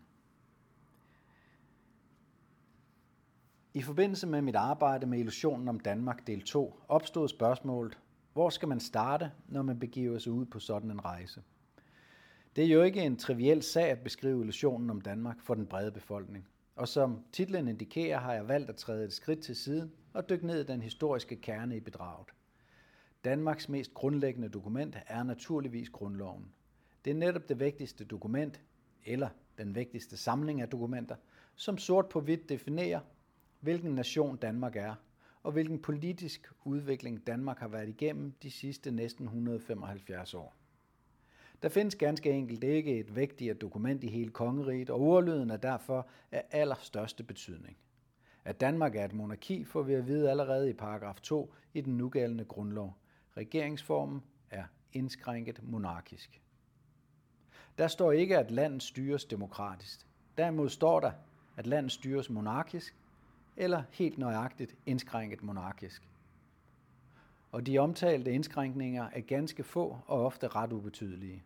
I 3.74 3.82
forbindelse 3.82 4.26
med 4.26 4.42
mit 4.42 4.54
arbejde 4.54 5.06
med 5.06 5.18
Illusionen 5.18 5.68
om 5.68 5.80
Danmark 5.80 6.26
del 6.26 6.42
2 6.42 6.80
opstod 6.88 7.28
spørgsmålet, 7.28 7.98
hvor 8.32 8.50
skal 8.50 8.68
man 8.68 8.80
starte, 8.80 9.30
når 9.48 9.62
man 9.62 9.78
begiver 9.78 10.18
sig 10.18 10.32
ud 10.32 10.46
på 10.46 10.58
sådan 10.58 10.90
en 10.90 11.04
rejse? 11.04 11.42
Det 12.56 12.64
er 12.64 12.68
jo 12.68 12.82
ikke 12.82 13.00
en 13.00 13.16
triviel 13.16 13.62
sag 13.62 13.90
at 13.90 14.00
beskrive 14.00 14.40
illusionen 14.40 14.90
om 14.90 15.00
Danmark 15.00 15.40
for 15.40 15.54
den 15.54 15.66
brede 15.66 15.92
befolkning. 15.92 16.48
Og 16.76 16.88
som 16.88 17.24
titlen 17.32 17.68
indikerer, 17.68 18.18
har 18.18 18.34
jeg 18.34 18.48
valgt 18.48 18.70
at 18.70 18.76
træde 18.76 19.04
et 19.04 19.12
skridt 19.12 19.40
til 19.40 19.56
siden 19.56 19.92
og 20.12 20.28
dykke 20.28 20.46
ned 20.46 20.60
i 20.60 20.72
den 20.72 20.82
historiske 20.82 21.36
kerne 21.36 21.76
i 21.76 21.80
bedraget. 21.80 22.28
Danmarks 23.24 23.68
mest 23.68 23.94
grundlæggende 23.94 24.48
dokument 24.48 24.96
er 25.06 25.22
naturligvis 25.22 25.90
grundloven. 25.90 26.52
Det 27.08 27.14
er 27.14 27.18
netop 27.18 27.48
det 27.48 27.60
vigtigste 27.60 28.04
dokument, 28.04 28.60
eller 29.06 29.28
den 29.58 29.74
vigtigste 29.74 30.16
samling 30.16 30.60
af 30.60 30.68
dokumenter, 30.68 31.16
som 31.54 31.78
sort 31.78 32.08
på 32.08 32.20
hvidt 32.20 32.48
definerer, 32.48 33.00
hvilken 33.60 33.94
nation 33.94 34.36
Danmark 34.36 34.76
er, 34.76 34.94
og 35.42 35.52
hvilken 35.52 35.82
politisk 35.82 36.52
udvikling 36.64 37.26
Danmark 37.26 37.58
har 37.58 37.68
været 37.68 37.88
igennem 37.88 38.32
de 38.42 38.50
sidste 38.50 38.90
næsten 38.90 39.24
175 39.24 40.34
år. 40.34 40.56
Der 41.62 41.68
findes 41.68 41.94
ganske 41.94 42.30
enkelt 42.30 42.64
ikke 42.64 42.98
et 42.98 43.16
vigtigere 43.16 43.54
dokument 43.54 44.04
i 44.04 44.08
hele 44.08 44.30
kongeriget, 44.30 44.90
og 44.90 45.00
ordlyden 45.00 45.50
er 45.50 45.56
derfor 45.56 46.08
af 46.32 46.44
allerstørste 46.50 47.22
betydning. 47.24 47.76
At 48.44 48.60
Danmark 48.60 48.96
er 48.96 49.04
et 49.04 49.12
monarki, 49.12 49.64
får 49.64 49.82
vi 49.82 49.94
at 49.94 50.06
vide 50.06 50.30
allerede 50.30 50.70
i 50.70 50.72
paragraf 50.72 51.20
2 51.20 51.54
i 51.74 51.80
den 51.80 51.96
nugældende 51.96 52.44
grundlov. 52.44 52.96
Regeringsformen 53.36 54.22
er 54.50 54.64
indskrænket 54.92 55.60
monarkisk. 55.62 56.40
Der 57.78 57.88
står 57.88 58.12
ikke, 58.12 58.38
at 58.38 58.50
landet 58.50 58.82
styres 58.82 59.24
demokratisk. 59.24 60.06
Derimod 60.38 60.68
står 60.68 61.00
der, 61.00 61.12
at 61.56 61.66
landet 61.66 61.92
styres 61.92 62.30
monarkisk, 62.30 62.94
eller 63.56 63.82
helt 63.90 64.18
nøjagtigt 64.18 64.76
indskrænket 64.86 65.42
monarkisk. 65.42 66.08
Og 67.52 67.66
de 67.66 67.78
omtalte 67.78 68.32
indskrænkninger 68.32 69.08
er 69.12 69.20
ganske 69.20 69.64
få 69.64 69.98
og 70.06 70.24
ofte 70.24 70.48
ret 70.48 70.72
ubetydelige. 70.72 71.44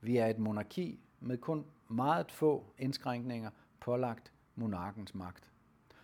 Vi 0.00 0.16
er 0.16 0.26
et 0.26 0.38
monarki 0.38 1.00
med 1.20 1.38
kun 1.38 1.64
meget 1.88 2.30
få 2.30 2.64
indskrænkninger 2.78 3.50
pålagt 3.80 4.32
monarkens 4.54 5.14
magt. 5.14 5.50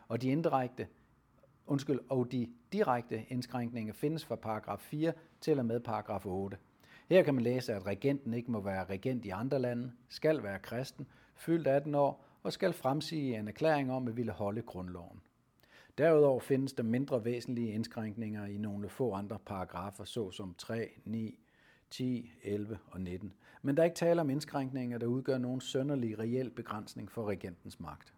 Og 0.08 0.22
de 0.22 0.28
indirekte 0.28 0.88
undskyld, 1.66 2.00
og 2.08 2.32
de 2.32 2.48
direkte 2.72 3.24
indskrænkninger 3.28 3.92
findes 3.92 4.24
fra 4.24 4.36
paragraf 4.36 4.78
4 4.78 5.12
til 5.40 5.58
og 5.58 5.66
med 5.66 5.80
paragraf 5.80 6.26
8. 6.26 6.56
Her 7.08 7.22
kan 7.22 7.34
man 7.34 7.44
læse, 7.44 7.74
at 7.74 7.86
regenten 7.86 8.34
ikke 8.34 8.50
må 8.50 8.60
være 8.60 8.84
regent 8.84 9.24
i 9.24 9.28
andre 9.28 9.58
lande, 9.58 9.92
skal 10.08 10.42
være 10.42 10.58
kristen, 10.58 11.06
fyldt 11.34 11.66
18 11.66 11.94
år 11.94 12.24
og 12.42 12.52
skal 12.52 12.72
fremsige 12.72 13.38
en 13.38 13.48
erklæring 13.48 13.92
om 13.92 14.08
at 14.08 14.16
ville 14.16 14.32
holde 14.32 14.62
grundloven. 14.62 15.20
Derudover 15.98 16.40
findes 16.40 16.72
der 16.72 16.82
mindre 16.82 17.24
væsentlige 17.24 17.72
indskrænkninger 17.72 18.46
i 18.46 18.58
nogle 18.58 18.88
få 18.88 19.12
andre 19.12 19.38
paragrafer, 19.46 20.04
såsom 20.04 20.54
3, 20.58 20.90
9, 21.04 21.38
10, 21.90 22.32
11 22.42 22.78
og 22.90 23.00
19. 23.00 23.32
Men 23.62 23.76
der 23.76 23.82
er 23.82 23.84
ikke 23.84 23.96
tale 23.96 24.20
om 24.20 24.30
indskrænkninger, 24.30 24.98
der 24.98 25.06
udgør 25.06 25.38
nogen 25.38 25.60
sønderlig 25.60 26.18
reel 26.18 26.50
begrænsning 26.50 27.10
for 27.10 27.28
regentens 27.28 27.80
magt. 27.80 28.14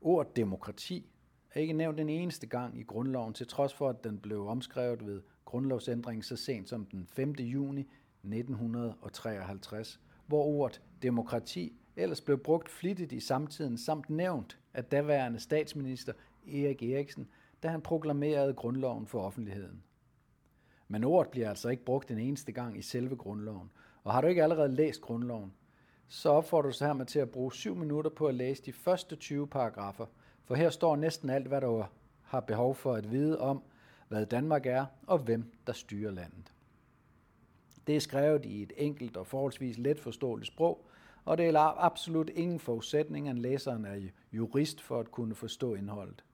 Ordet 0.00 0.36
demokrati 0.36 1.10
er 1.54 1.60
ikke 1.60 1.72
nævnt 1.72 2.00
en 2.00 2.08
eneste 2.08 2.46
gang 2.46 2.78
i 2.78 2.82
grundloven, 2.82 3.34
til 3.34 3.46
trods 3.46 3.74
for, 3.74 3.88
at 3.88 4.04
den 4.04 4.18
blev 4.18 4.46
omskrevet 4.46 5.06
ved 5.06 5.22
grundlovsændringen 5.48 6.22
så 6.22 6.36
sent 6.36 6.68
som 6.68 6.84
den 6.84 7.06
5. 7.06 7.30
juni 7.30 7.80
1953, 8.24 10.00
hvor 10.26 10.44
ordet 10.44 10.82
demokrati 11.02 11.72
ellers 11.96 12.20
blev 12.20 12.38
brugt 12.38 12.68
flittigt 12.68 13.12
i 13.12 13.20
samtiden, 13.20 13.78
samt 13.78 14.10
nævnt 14.10 14.58
af 14.74 14.84
daværende 14.84 15.40
statsminister 15.40 16.12
Erik 16.46 16.82
Eriksen, 16.82 17.28
da 17.62 17.68
han 17.68 17.80
proklamerede 17.80 18.54
grundloven 18.54 19.06
for 19.06 19.20
offentligheden. 19.20 19.82
Men 20.88 21.04
ordet 21.04 21.30
bliver 21.30 21.48
altså 21.48 21.68
ikke 21.68 21.84
brugt 21.84 22.10
en 22.10 22.18
eneste 22.18 22.52
gang 22.52 22.78
i 22.78 22.82
selve 22.82 23.16
grundloven. 23.16 23.70
Og 24.04 24.12
har 24.12 24.20
du 24.20 24.26
ikke 24.26 24.42
allerede 24.42 24.74
læst 24.74 25.00
grundloven, 25.00 25.52
så 26.08 26.30
opfordrer 26.30 26.70
du 26.70 26.76
sig 26.76 26.86
hermed 26.86 27.06
til 27.06 27.18
at 27.18 27.30
bruge 27.30 27.52
7 27.52 27.74
minutter 27.74 28.10
på 28.10 28.26
at 28.26 28.34
læse 28.34 28.62
de 28.62 28.72
første 28.72 29.16
20 29.16 29.46
paragrafer, 29.46 30.06
for 30.44 30.54
her 30.54 30.70
står 30.70 30.96
næsten 30.96 31.30
alt, 31.30 31.46
hvad 31.46 31.60
du 31.60 31.84
har 32.22 32.40
behov 32.40 32.74
for 32.74 32.94
at 32.94 33.10
vide 33.10 33.40
om, 33.40 33.62
hvad 34.08 34.26
Danmark 34.26 34.66
er 34.66 34.86
og 35.06 35.18
hvem 35.18 35.52
der 35.66 35.72
styrer 35.72 36.10
landet. 36.10 36.52
Det 37.86 37.96
er 37.96 38.00
skrevet 38.00 38.44
i 38.44 38.62
et 38.62 38.72
enkelt 38.76 39.16
og 39.16 39.26
forholdsvis 39.26 39.78
let 39.78 40.00
forståeligt 40.00 40.48
sprog, 40.48 40.86
og 41.24 41.38
det 41.38 41.46
er 41.46 41.84
absolut 41.84 42.30
ingen 42.30 42.60
forudsætning, 42.60 43.28
at 43.28 43.38
læseren 43.38 43.84
er 43.84 44.00
jurist 44.32 44.80
for 44.80 45.00
at 45.00 45.10
kunne 45.10 45.34
forstå 45.34 45.74
indholdet. 45.74 46.24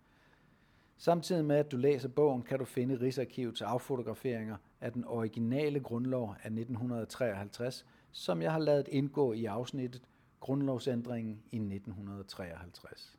Samtidig 0.97 1.45
med, 1.45 1.57
at 1.57 1.73
du 1.73 1.77
læser 1.77 2.09
bogen, 2.09 2.43
kan 2.43 2.59
du 2.59 2.65
finde 2.65 3.01
Rigsarkivets 3.01 3.63
affotograferinger 3.63 4.57
af 4.81 4.93
den 4.93 5.05
originale 5.05 5.81
grundlov 5.81 6.29
af 6.29 6.47
1953, 6.47 7.87
som 8.13 8.43
jeg 8.43 8.53
har 8.53 8.59
lavet 8.59 8.89
indgå 8.89 9.33
i 9.33 9.45
afsnittet 9.45 10.03
Grundlovsændringen 10.41 11.43
i 11.53 11.57
1953. 11.57 13.19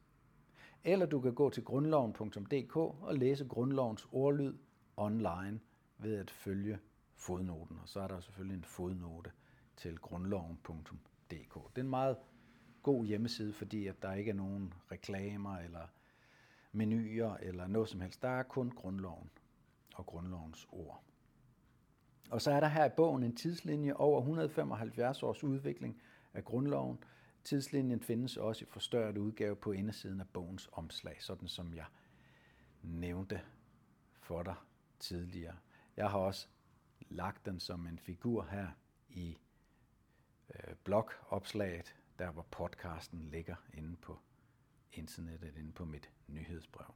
Eller 0.87 1.05
du 1.05 1.21
kan 1.21 1.33
gå 1.33 1.49
til 1.49 1.63
grundloven.dk 1.63 2.75
og 2.77 3.15
læse 3.15 3.45
grundlovens 3.45 4.07
ordlyd 4.11 4.57
online 4.97 5.59
ved 5.97 6.17
at 6.17 6.31
følge 6.31 6.79
fodnoten. 7.15 7.79
Og 7.81 7.89
så 7.89 7.99
er 7.99 8.07
der 8.07 8.19
selvfølgelig 8.19 8.57
en 8.57 8.63
fodnote 8.63 9.31
til 9.77 9.97
grundloven.dk. 9.97 11.53
Det 11.53 11.77
er 11.77 11.81
en 11.81 11.89
meget 11.89 12.17
god 12.83 13.05
hjemmeside, 13.05 13.53
fordi 13.53 13.87
at 13.87 14.01
der 14.01 14.13
ikke 14.13 14.31
er 14.31 14.35
nogen 14.35 14.73
reklamer 14.91 15.57
eller 15.57 15.87
menuer 16.71 17.37
eller 17.37 17.67
noget 17.67 17.89
som 17.89 18.01
helst. 18.01 18.21
Der 18.21 18.29
er 18.29 18.43
kun 18.43 18.71
grundloven 18.71 19.29
og 19.95 20.05
grundlovens 20.05 20.67
ord. 20.71 21.03
Og 22.31 22.41
så 22.41 22.51
er 22.51 22.59
der 22.59 22.67
her 22.67 22.85
i 22.85 22.89
bogen 22.97 23.23
en 23.23 23.35
tidslinje 23.35 23.93
over 23.93 24.19
175 24.19 25.23
års 25.23 25.43
udvikling 25.43 26.01
af 26.33 26.45
grundloven. 26.45 26.99
Tidslinjen 27.45 28.01
findes 28.01 28.37
også 28.37 28.65
i 28.65 28.67
forstørret 28.67 29.17
udgave 29.17 29.55
på 29.55 29.71
indersiden 29.71 30.19
af 30.19 30.27
bogens 30.33 30.69
omslag, 30.71 31.17
sådan 31.19 31.47
som 31.47 31.73
jeg 31.73 31.85
nævnte 32.81 33.41
for 34.19 34.43
dig 34.43 34.55
tidligere. 34.99 35.55
Jeg 35.97 36.09
har 36.09 36.19
også 36.19 36.47
lagt 37.09 37.45
den 37.45 37.59
som 37.59 37.87
en 37.87 37.99
figur 37.99 38.43
her 38.43 38.67
i 39.09 39.37
øh, 40.55 40.75
blogopslaget, 40.83 41.95
der 42.19 42.31
hvor 42.31 42.45
podcasten 42.51 43.21
ligger 43.21 43.55
inde 43.73 43.95
på 43.95 44.19
internettet, 44.93 45.55
inde 45.57 45.71
på 45.71 45.85
mit 45.85 46.09
nyhedsbrev. 46.27 46.93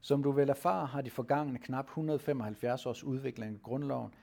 Som 0.00 0.22
du 0.22 0.30
vil 0.32 0.48
erfare, 0.48 0.86
har 0.86 1.02
de 1.02 1.10
forgangne 1.10 1.58
knap 1.58 1.86
175 1.86 2.86
års 2.86 3.04
udvikling 3.04 3.54
af 3.54 3.62
grundloven 3.62 4.14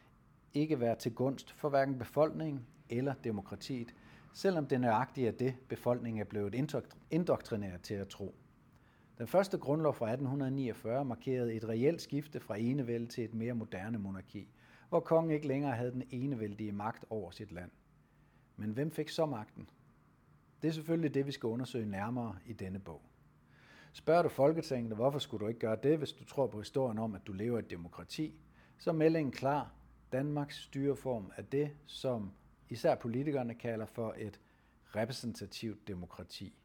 ikke 0.53 0.79
været 0.79 0.97
til 0.97 1.13
gunst 1.13 1.51
for 1.51 1.69
hverken 1.69 1.97
befolkningen 1.97 2.67
eller 2.89 3.13
demokratiet, 3.13 3.95
selvom 4.33 4.65
det 4.65 4.81
nøjagtigt 4.81 5.27
er 5.27 5.31
det, 5.31 5.55
befolkningen 5.67 6.21
er 6.21 6.25
blevet 6.25 6.55
indoktrineret 7.11 7.81
til 7.81 7.93
at 7.93 8.07
tro. 8.07 8.35
Den 9.17 9.27
første 9.27 9.57
grundlov 9.57 9.93
fra 9.93 10.05
1849 10.05 11.05
markerede 11.05 11.53
et 11.53 11.69
reelt 11.69 12.01
skifte 12.01 12.39
fra 12.39 12.57
enevælde 12.57 13.07
til 13.07 13.23
et 13.23 13.33
mere 13.33 13.53
moderne 13.53 13.97
monarki, 13.97 14.47
hvor 14.89 14.99
kongen 14.99 15.31
ikke 15.31 15.47
længere 15.47 15.75
havde 15.75 15.91
den 15.91 16.03
enevældige 16.09 16.71
magt 16.71 17.05
over 17.09 17.31
sit 17.31 17.51
land. 17.51 17.71
Men 18.57 18.71
hvem 18.71 18.91
fik 18.91 19.09
så 19.09 19.25
magten? 19.25 19.69
Det 20.61 20.67
er 20.67 20.71
selvfølgelig 20.71 21.13
det, 21.13 21.25
vi 21.25 21.31
skal 21.31 21.47
undersøge 21.47 21.85
nærmere 21.85 22.37
i 22.45 22.53
denne 22.53 22.79
bog. 22.79 23.01
Spørger 23.93 24.21
du 24.21 24.29
Folketinget, 24.29 24.95
hvorfor 24.95 25.19
skulle 25.19 25.43
du 25.43 25.47
ikke 25.47 25.59
gøre 25.59 25.77
det, 25.83 25.97
hvis 25.97 26.11
du 26.11 26.23
tror 26.23 26.47
på 26.47 26.59
historien 26.59 26.99
om, 26.99 27.15
at 27.15 27.27
du 27.27 27.33
lever 27.33 27.57
i 27.57 27.59
et 27.59 27.69
demokrati, 27.69 28.33
så 28.77 28.89
er 28.89 28.93
meldingen 28.93 29.31
klar. 29.31 29.71
Danmarks 30.11 30.63
styreform 30.63 31.31
er 31.37 31.41
det, 31.41 31.71
som 31.85 32.31
især 32.71 32.95
politikerne, 32.95 33.55
kalder 33.55 33.85
for 33.85 34.15
et 34.17 34.39
repræsentativt 34.95 35.87
demokrati. 35.87 36.55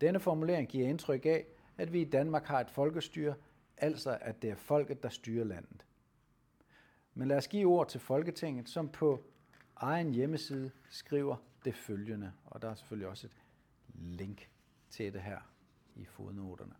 Denne 0.00 0.20
formulering 0.20 0.68
giver 0.68 0.88
indtryk 0.88 1.26
af, 1.26 1.46
at 1.78 1.92
vi 1.92 2.00
i 2.00 2.10
Danmark 2.10 2.44
har 2.44 2.60
et 2.60 2.70
folkestyre, 2.70 3.34
altså 3.76 4.18
at 4.20 4.42
det 4.42 4.50
er 4.50 4.54
folket, 4.54 5.02
der 5.02 5.08
styrer 5.08 5.44
landet. 5.44 5.86
Men 7.14 7.28
lad 7.28 7.36
os 7.36 7.48
give 7.48 7.68
ord 7.68 7.88
til 7.88 8.00
Folketinget, 8.00 8.68
som 8.68 8.88
på 8.88 9.24
egen 9.76 10.14
hjemmeside 10.14 10.70
skriver 10.88 11.36
det 11.64 11.74
følgende, 11.74 12.32
og 12.44 12.62
der 12.62 12.70
er 12.70 12.74
selvfølgelig 12.74 13.08
også 13.08 13.26
et 13.26 13.36
link 13.94 14.50
til 14.90 15.12
det 15.12 15.22
her 15.22 15.38
i 15.94 16.04
fodnoterne. 16.04 16.74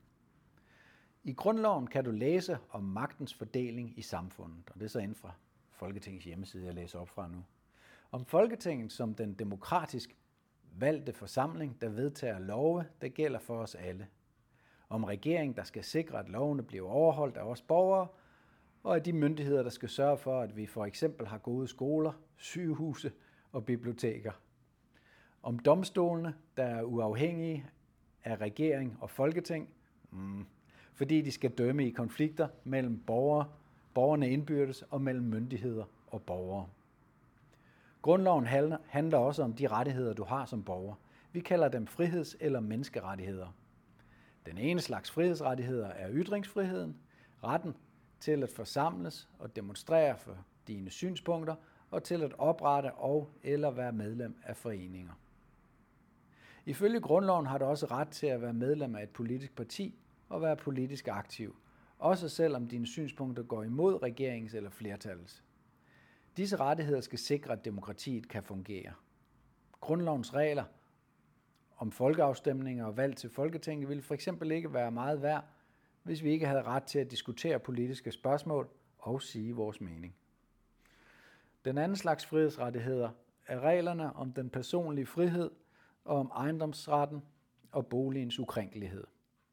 I 1.25 1.33
grundloven 1.33 1.87
kan 1.87 2.05
du 2.05 2.11
læse 2.11 2.59
om 2.71 2.83
magtens 2.83 3.35
fordeling 3.35 3.99
i 3.99 4.03
samfundet, 4.03 4.71
og 4.71 4.75
det 4.75 4.85
er 4.85 4.89
så 4.89 4.99
inden 4.99 5.15
fra 5.15 5.33
Folketingets 5.71 6.25
hjemmeside, 6.25 6.67
jeg 6.67 6.75
læser 6.75 6.99
op 6.99 7.09
fra 7.09 7.29
nu. 7.29 7.45
Om 8.13 8.25
Folketinget 8.25 8.93
som 8.93 9.15
den 9.15 9.35
demokratisk 9.35 10.17
valgte 10.79 11.13
forsamling, 11.13 11.81
der 11.81 11.89
vedtager 11.89 12.39
love, 12.39 12.85
der 13.01 13.09
gælder 13.09 13.39
for 13.39 13.59
os 13.59 13.75
alle. 13.75 14.07
Om 14.89 15.05
regeringen, 15.05 15.57
der 15.57 15.63
skal 15.63 15.85
sikre, 15.85 16.19
at 16.19 16.29
lovene 16.29 16.63
bliver 16.63 16.89
overholdt 16.89 17.37
af 17.37 17.43
os 17.43 17.63
borgere, 17.63 18.09
og 18.83 18.95
af 18.95 19.03
de 19.03 19.13
myndigheder, 19.13 19.63
der 19.63 19.71
skal 19.71 19.89
sørge 19.89 20.19
for, 20.19 20.41
at 20.41 20.57
vi 20.57 20.67
for 20.67 20.85
eksempel 20.85 21.27
har 21.27 21.39
gode 21.39 21.69
skoler, 21.69 22.13
sygehuse 22.37 23.13
og 23.53 23.65
biblioteker. 23.65 24.33
Om 25.43 25.59
domstolene, 25.59 26.35
der 26.57 26.65
er 26.65 26.83
uafhængige 26.83 27.67
af 28.25 28.37
regering 28.37 28.99
og 29.01 29.11
folketing, 29.11 29.69
mm, 30.11 30.47
fordi 30.95 31.23
de 31.23 31.33
skal 31.33 31.51
dømme 31.51 31.87
i 31.87 31.91
konflikter 31.91 32.49
mellem 32.65 33.03
borgere, 33.07 33.49
borgerne 33.95 34.31
indbyrdes 34.31 34.83
og 34.83 35.03
mellem 35.03 35.25
myndigheder 35.25 35.85
og 36.07 36.23
borgere. 36.23 36.69
Grundloven 38.07 38.47
handler 38.87 39.19
også 39.19 39.43
om 39.43 39.53
de 39.53 39.67
rettigheder, 39.67 40.13
du 40.13 40.25
har 40.25 40.45
som 40.45 40.63
borger. 40.63 40.95
Vi 41.33 41.41
kalder 41.41 41.69
dem 41.69 41.87
friheds- 41.87 42.37
eller 42.41 42.61
menneskerettigheder. 42.61 43.47
Den 44.47 44.59
ene 44.59 44.81
slags 44.81 45.11
frihedsrettigheder 45.11 45.89
er 45.89 46.09
ytringsfriheden, 46.13 46.97
retten 47.45 47.77
til 48.21 48.43
at 48.43 48.51
forsamles 48.51 49.29
og 49.39 49.57
demonstrere 49.57 50.19
for 50.19 50.37
dine 50.69 50.91
synspunkter 50.91 51.55
og 51.91 52.03
til 52.03 52.23
at 52.23 52.33
oprette 52.39 52.93
og 52.93 53.31
eller 53.43 53.71
være 53.71 53.93
medlem 53.93 54.37
af 54.45 54.57
foreninger. 54.57 55.13
Ifølge 56.67 57.01
grundloven 57.01 57.47
har 57.47 57.59
du 57.59 57.65
også 57.65 57.87
ret 57.87 58.09
til 58.09 58.27
at 58.27 58.43
være 58.43 58.53
medlem 58.53 58.97
af 58.97 59.03
et 59.03 59.11
politisk 59.11 59.57
parti 59.57 59.99
og 60.29 60.43
være 60.43 60.57
politisk 60.57 61.09
aktiv, 61.09 61.57
også 61.99 62.29
selvom 62.29 62.69
dine 62.69 62.87
synspunkter 62.87 63.43
går 63.43 63.63
imod 63.63 64.03
regeringens 64.03 64.55
eller 64.55 64.71
flertallets. 64.71 65.46
Disse 66.37 66.57
rettigheder 66.57 67.01
skal 67.01 67.19
sikre, 67.19 67.53
at 67.53 67.65
demokratiet 67.65 68.29
kan 68.29 68.43
fungere. 68.43 68.93
Grundlovens 69.81 70.35
regler 70.35 70.65
om 71.77 71.93
folkeafstemninger 71.93 72.85
og 72.85 72.97
valg 72.97 73.17
til 73.17 73.31
Folketinget 73.31 73.89
ville 73.89 74.03
for 74.03 74.15
eksempel 74.15 74.53
ikke 74.53 74.75
være 74.75 74.91
meget 74.91 75.23
værd, 75.23 75.45
hvis 76.03 76.23
vi 76.23 76.31
ikke 76.31 76.47
havde 76.47 76.63
ret 76.63 76.83
til 76.83 76.99
at 76.99 77.11
diskutere 77.11 77.59
politiske 77.59 78.13
spørgsmål 78.13 78.69
og 78.99 79.23
sige 79.23 79.55
vores 79.55 79.81
mening. 79.81 80.17
Den 81.65 81.79
anden 81.79 81.97
slags 81.97 82.27
frihedsrettigheder 82.27 83.11
er 83.47 83.61
reglerne 83.61 84.17
om 84.17 84.33
den 84.33 84.51
personlige 84.51 85.07
frihed 85.07 85.51
og 86.05 86.19
om 86.19 86.31
ejendomsretten 86.35 87.23
og 87.73 87.87
boligens 87.87 88.39
ukrænkelighed. 88.39 89.05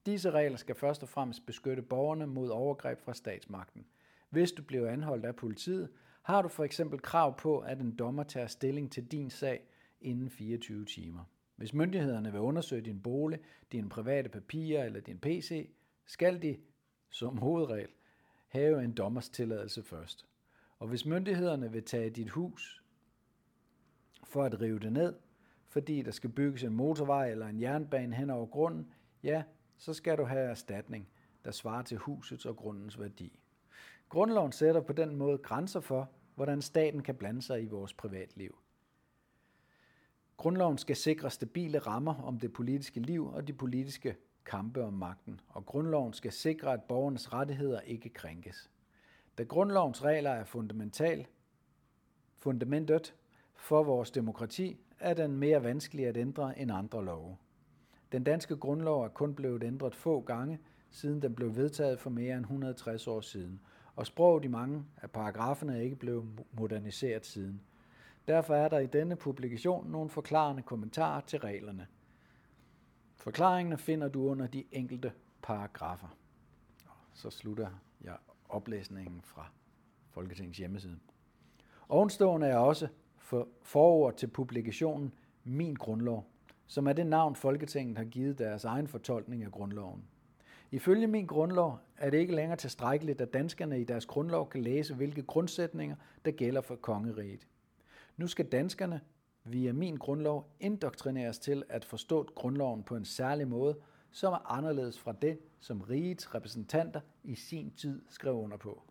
Disse 0.05 0.31
regler 0.31 0.57
skal 0.57 0.75
først 0.75 1.03
og 1.03 1.09
fremmest 1.09 1.45
beskytte 1.45 1.81
borgerne 1.81 2.27
mod 2.27 2.49
overgreb 2.49 2.99
fra 2.99 3.13
statsmagten. 3.13 3.85
Hvis 4.29 4.51
du 4.51 4.63
bliver 4.63 4.91
anholdt 4.91 5.25
af 5.25 5.35
politiet, 5.35 5.89
har 6.23 6.41
du 6.41 6.47
for 6.47 6.63
eksempel 6.63 6.99
krav 6.99 7.37
på, 7.37 7.59
at 7.59 7.79
en 7.79 7.95
dommer 7.95 8.23
tager 8.23 8.47
stilling 8.47 8.91
til 8.91 9.05
din 9.05 9.29
sag 9.29 9.67
inden 10.01 10.29
24 10.29 10.85
timer. 10.85 11.23
Hvis 11.55 11.73
myndighederne 11.73 12.31
vil 12.31 12.41
undersøge 12.41 12.81
din 12.81 13.01
bolig, 13.01 13.39
dine 13.71 13.89
private 13.89 14.29
papirer 14.29 14.83
eller 14.83 14.99
din 14.99 15.19
PC, 15.19 15.69
skal 16.05 16.41
de, 16.41 16.57
som 17.09 17.37
hovedregel, 17.37 17.89
have 18.47 18.83
en 18.83 18.93
dommers 18.93 19.29
tilladelse 19.29 19.83
først. 19.83 20.25
Og 20.79 20.87
hvis 20.87 21.05
myndighederne 21.05 21.71
vil 21.71 21.83
tage 21.83 22.09
dit 22.09 22.29
hus 22.29 22.83
for 24.23 24.43
at 24.43 24.61
rive 24.61 24.79
det 24.79 24.93
ned, 24.93 25.13
fordi 25.67 26.01
der 26.01 26.11
skal 26.11 26.29
bygges 26.29 26.63
en 26.63 26.73
motorvej 26.73 27.31
eller 27.31 27.47
en 27.47 27.61
jernbane 27.61 28.15
hen 28.15 28.29
over 28.29 28.45
grunden, 28.45 28.91
ja, 29.23 29.43
så 29.77 29.93
skal 29.93 30.17
du 30.17 30.23
have 30.23 30.49
erstatning, 30.49 31.09
der 31.45 31.51
svarer 31.51 31.81
til 31.81 31.97
husets 31.97 32.45
og 32.45 32.55
grundens 32.55 32.99
værdi. 32.99 33.39
Grundloven 34.13 34.51
sætter 34.51 34.81
på 34.81 34.93
den 34.93 35.15
måde 35.15 35.37
grænser 35.37 35.79
for, 35.79 36.09
hvordan 36.35 36.61
staten 36.61 37.03
kan 37.03 37.15
blande 37.15 37.41
sig 37.41 37.63
i 37.63 37.67
vores 37.67 37.93
privatliv. 37.93 38.57
Grundloven 40.37 40.77
skal 40.77 40.95
sikre 40.95 41.29
stabile 41.29 41.79
rammer 41.79 42.23
om 42.23 42.39
det 42.39 42.53
politiske 42.53 42.99
liv 42.99 43.27
og 43.33 43.47
de 43.47 43.53
politiske 43.53 44.15
kampe 44.45 44.83
om 44.83 44.93
magten, 44.93 45.41
og 45.49 45.65
grundloven 45.65 46.13
skal 46.13 46.31
sikre, 46.31 46.73
at 46.73 46.83
borgernes 46.83 47.33
rettigheder 47.33 47.79
ikke 47.79 48.09
krænkes. 48.09 48.71
Da 49.37 49.43
grundlovens 49.43 50.03
regler 50.03 50.31
er 50.31 50.43
fundamental, 50.43 51.27
fundamentet 52.35 53.15
for 53.55 53.83
vores 53.83 54.11
demokrati, 54.11 54.77
er 54.99 55.13
den 55.13 55.37
mere 55.37 55.63
vanskelig 55.63 56.07
at 56.07 56.17
ændre 56.17 56.59
end 56.59 56.71
andre 56.71 57.05
love. 57.05 57.37
Den 58.11 58.23
danske 58.23 58.57
grundlov 58.57 59.03
er 59.03 59.09
kun 59.09 59.35
blevet 59.35 59.63
ændret 59.63 59.95
få 59.95 60.21
gange, 60.21 60.59
siden 60.89 61.21
den 61.21 61.35
blev 61.35 61.55
vedtaget 61.55 61.99
for 61.99 62.09
mere 62.09 62.35
end 62.35 62.45
160 62.45 63.07
år 63.07 63.21
siden, 63.21 63.61
og 63.95 64.05
sproget 64.05 64.45
i 64.45 64.47
mange 64.47 64.85
af 65.01 65.11
paragraferne 65.11 65.77
er 65.77 65.81
ikke 65.81 65.95
blevet 65.95 66.25
moderniseret 66.51 67.25
siden. 67.25 67.61
Derfor 68.27 68.55
er 68.55 68.69
der 68.69 68.79
i 68.79 68.87
denne 68.87 69.15
publikation 69.15 69.91
nogle 69.91 70.09
forklarende 70.09 70.61
kommentarer 70.61 71.21
til 71.21 71.39
reglerne. 71.39 71.87
Forklaringerne 73.15 73.77
finder 73.77 74.07
du 74.07 74.29
under 74.29 74.47
de 74.47 74.63
enkelte 74.71 75.11
paragrafer. 75.41 76.17
Så 77.13 77.29
slutter 77.29 77.67
jeg 78.01 78.17
oplæsningen 78.49 79.21
fra 79.21 79.51
Folketingets 80.09 80.57
hjemmeside. 80.57 80.99
Ovenstående 81.89 82.47
er 82.47 82.57
også 82.57 82.87
for 83.17 83.47
forord 83.61 84.15
til 84.17 84.27
publikationen 84.27 85.13
Min 85.43 85.73
Grundlov, 85.73 86.25
som 86.67 86.87
er 86.87 86.93
det 86.93 87.07
navn 87.07 87.35
Folketinget 87.35 87.97
har 87.97 88.05
givet 88.05 88.37
deres 88.37 88.65
egen 88.65 88.87
fortolkning 88.87 89.43
af 89.43 89.51
grundloven. 89.51 90.03
Ifølge 90.73 91.07
min 91.07 91.25
grundlov 91.25 91.79
er 91.97 92.09
det 92.09 92.17
ikke 92.17 92.35
længere 92.35 92.57
tilstrækkeligt, 92.57 93.21
at 93.21 93.33
danskerne 93.33 93.81
i 93.81 93.83
deres 93.83 94.05
grundlov 94.05 94.49
kan 94.49 94.61
læse, 94.61 94.95
hvilke 94.95 95.23
grundsætninger, 95.23 95.95
der 96.25 96.31
gælder 96.31 96.61
for 96.61 96.75
kongeriget. 96.75 97.47
Nu 98.17 98.27
skal 98.27 98.45
danskerne 98.45 99.01
via 99.43 99.73
min 99.73 99.97
grundlov 99.97 100.49
indoktrineres 100.59 101.39
til 101.39 101.63
at 101.69 101.85
forstå 101.85 102.23
grundloven 102.35 102.83
på 102.83 102.95
en 102.95 103.05
særlig 103.05 103.47
måde, 103.47 103.75
som 104.11 104.33
er 104.33 104.51
anderledes 104.51 104.99
fra 104.99 105.11
det, 105.21 105.39
som 105.59 105.81
rigets 105.81 106.35
repræsentanter 106.35 107.01
i 107.23 107.35
sin 107.35 107.71
tid 107.71 108.01
skrev 108.09 108.35
under 108.35 108.57
på. 108.57 108.81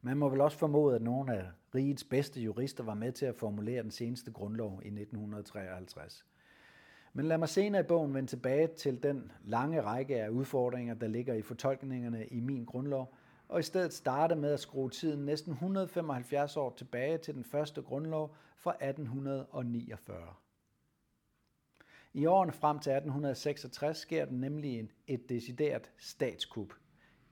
Man 0.00 0.16
må 0.16 0.28
vel 0.28 0.40
også 0.40 0.58
formode, 0.58 0.94
at 0.94 1.02
nogle 1.02 1.34
af 1.34 1.46
rigets 1.74 2.04
bedste 2.04 2.40
jurister 2.40 2.84
var 2.84 2.94
med 2.94 3.12
til 3.12 3.26
at 3.26 3.36
formulere 3.36 3.82
den 3.82 3.90
seneste 3.90 4.32
grundlov 4.32 4.80
i 4.84 4.88
1953. 4.88 6.24
Men 7.16 7.26
lad 7.26 7.38
mig 7.38 7.48
senere 7.48 7.80
i 7.80 7.84
bogen 7.84 8.14
vende 8.14 8.30
tilbage 8.30 8.66
til 8.66 9.02
den 9.02 9.32
lange 9.44 9.82
række 9.82 10.22
af 10.22 10.28
udfordringer, 10.28 10.94
der 10.94 11.06
ligger 11.06 11.34
i 11.34 11.42
fortolkningerne 11.42 12.26
i 12.26 12.40
min 12.40 12.64
grundlov, 12.64 13.14
og 13.48 13.60
i 13.60 13.62
stedet 13.62 13.92
starte 13.92 14.36
med 14.36 14.52
at 14.52 14.60
skrue 14.60 14.90
tiden 14.90 15.24
næsten 15.24 15.52
175 15.52 16.56
år 16.56 16.74
tilbage 16.76 17.18
til 17.18 17.34
den 17.34 17.44
første 17.44 17.82
grundlov 17.82 18.34
fra 18.56 18.70
1849. 18.70 20.34
I 22.12 22.26
årene 22.26 22.52
frem 22.52 22.78
til 22.78 22.90
1866 22.90 23.98
sker 23.98 24.24
den 24.24 24.40
nemlig 24.40 24.88
et 25.06 25.28
decideret 25.28 25.90
statskup. 25.98 26.72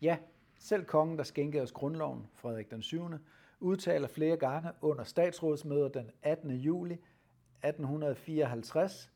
Ja, 0.02 0.18
selv 0.58 0.84
kongen, 0.84 1.18
der 1.18 1.24
skænkede 1.24 1.62
os 1.62 1.72
grundloven, 1.72 2.26
Frederik 2.34 2.70
den 2.70 2.82
7., 2.82 3.08
udtaler 3.60 4.08
flere 4.08 4.36
gange 4.36 4.70
under 4.80 5.04
statsrådsmøder 5.04 5.88
den 5.88 6.10
18. 6.22 6.50
juli 6.50 6.94
1854, 6.94 9.12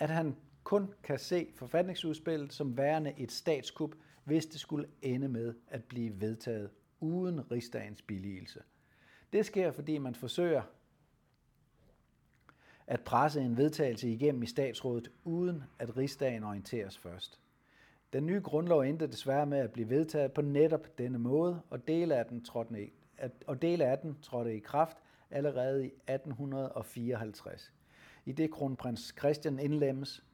at 0.00 0.10
han 0.10 0.36
kun 0.64 0.94
kan 1.02 1.18
se 1.18 1.48
forfatningsudspillet 1.54 2.52
som 2.52 2.76
værende 2.76 3.14
et 3.16 3.32
statskup, 3.32 3.94
hvis 4.24 4.46
det 4.46 4.60
skulle 4.60 4.86
ende 5.02 5.28
med 5.28 5.54
at 5.68 5.84
blive 5.84 6.20
vedtaget 6.20 6.70
uden 7.00 7.50
rigsdagens 7.50 8.02
billigelse. 8.02 8.62
Det 9.32 9.46
sker, 9.46 9.70
fordi 9.70 9.98
man 9.98 10.14
forsøger 10.14 10.62
at 12.86 13.00
presse 13.00 13.40
en 13.40 13.56
vedtagelse 13.56 14.08
igennem 14.08 14.42
i 14.42 14.46
statsrådet, 14.46 15.10
uden 15.24 15.62
at 15.78 15.96
rigsdagen 15.96 16.44
orienteres 16.44 16.98
først. 16.98 17.40
Den 18.12 18.26
nye 18.26 18.40
grundlov 18.40 18.80
endte 18.80 19.06
desværre 19.06 19.46
med 19.46 19.58
at 19.58 19.72
blive 19.72 19.90
vedtaget 19.90 20.32
på 20.32 20.42
netop 20.42 20.98
denne 20.98 21.18
måde, 21.18 21.62
og 21.70 21.88
dele 21.88 22.16
af 22.16 22.26
den 22.26 22.44
trådte 22.44 22.84
i, 22.84 22.92
og 23.46 23.62
dele 23.62 23.84
af 23.84 23.98
den 23.98 24.16
trådte 24.22 24.56
i 24.56 24.58
kraft 24.58 24.96
allerede 25.30 25.84
i 25.84 25.86
1854. 25.86 27.72
I 28.26 28.32
det 28.32 28.50
kronprins 28.50 29.14
Christian 29.18 29.58
indlemmes 29.58 30.24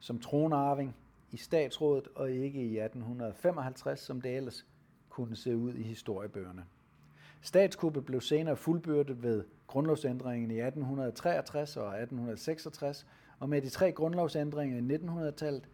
som 0.00 0.18
tronarving 0.18 0.96
i 1.30 1.36
statsrådet 1.36 2.08
og 2.14 2.30
ikke 2.30 2.60
i 2.60 2.78
1855, 2.78 4.00
som 4.00 4.20
det 4.20 4.36
ellers 4.36 4.66
kunne 5.08 5.36
se 5.36 5.56
ud 5.56 5.74
i 5.74 5.82
historiebøgerne. 5.82 6.64
Statskuppet 7.40 8.04
blev 8.04 8.20
senere 8.20 8.56
fuldbyrdet 8.56 9.22
ved 9.22 9.44
grundlovsændringen 9.66 10.50
i 10.50 10.54
1863 10.54 11.76
og 11.76 11.86
1866, 11.86 13.06
og 13.38 13.48
med 13.48 13.62
de 13.62 13.68
tre 13.68 13.92
grundlovsændringer 13.92 14.76
i 14.76 14.96
1900-tallet, 14.96 15.68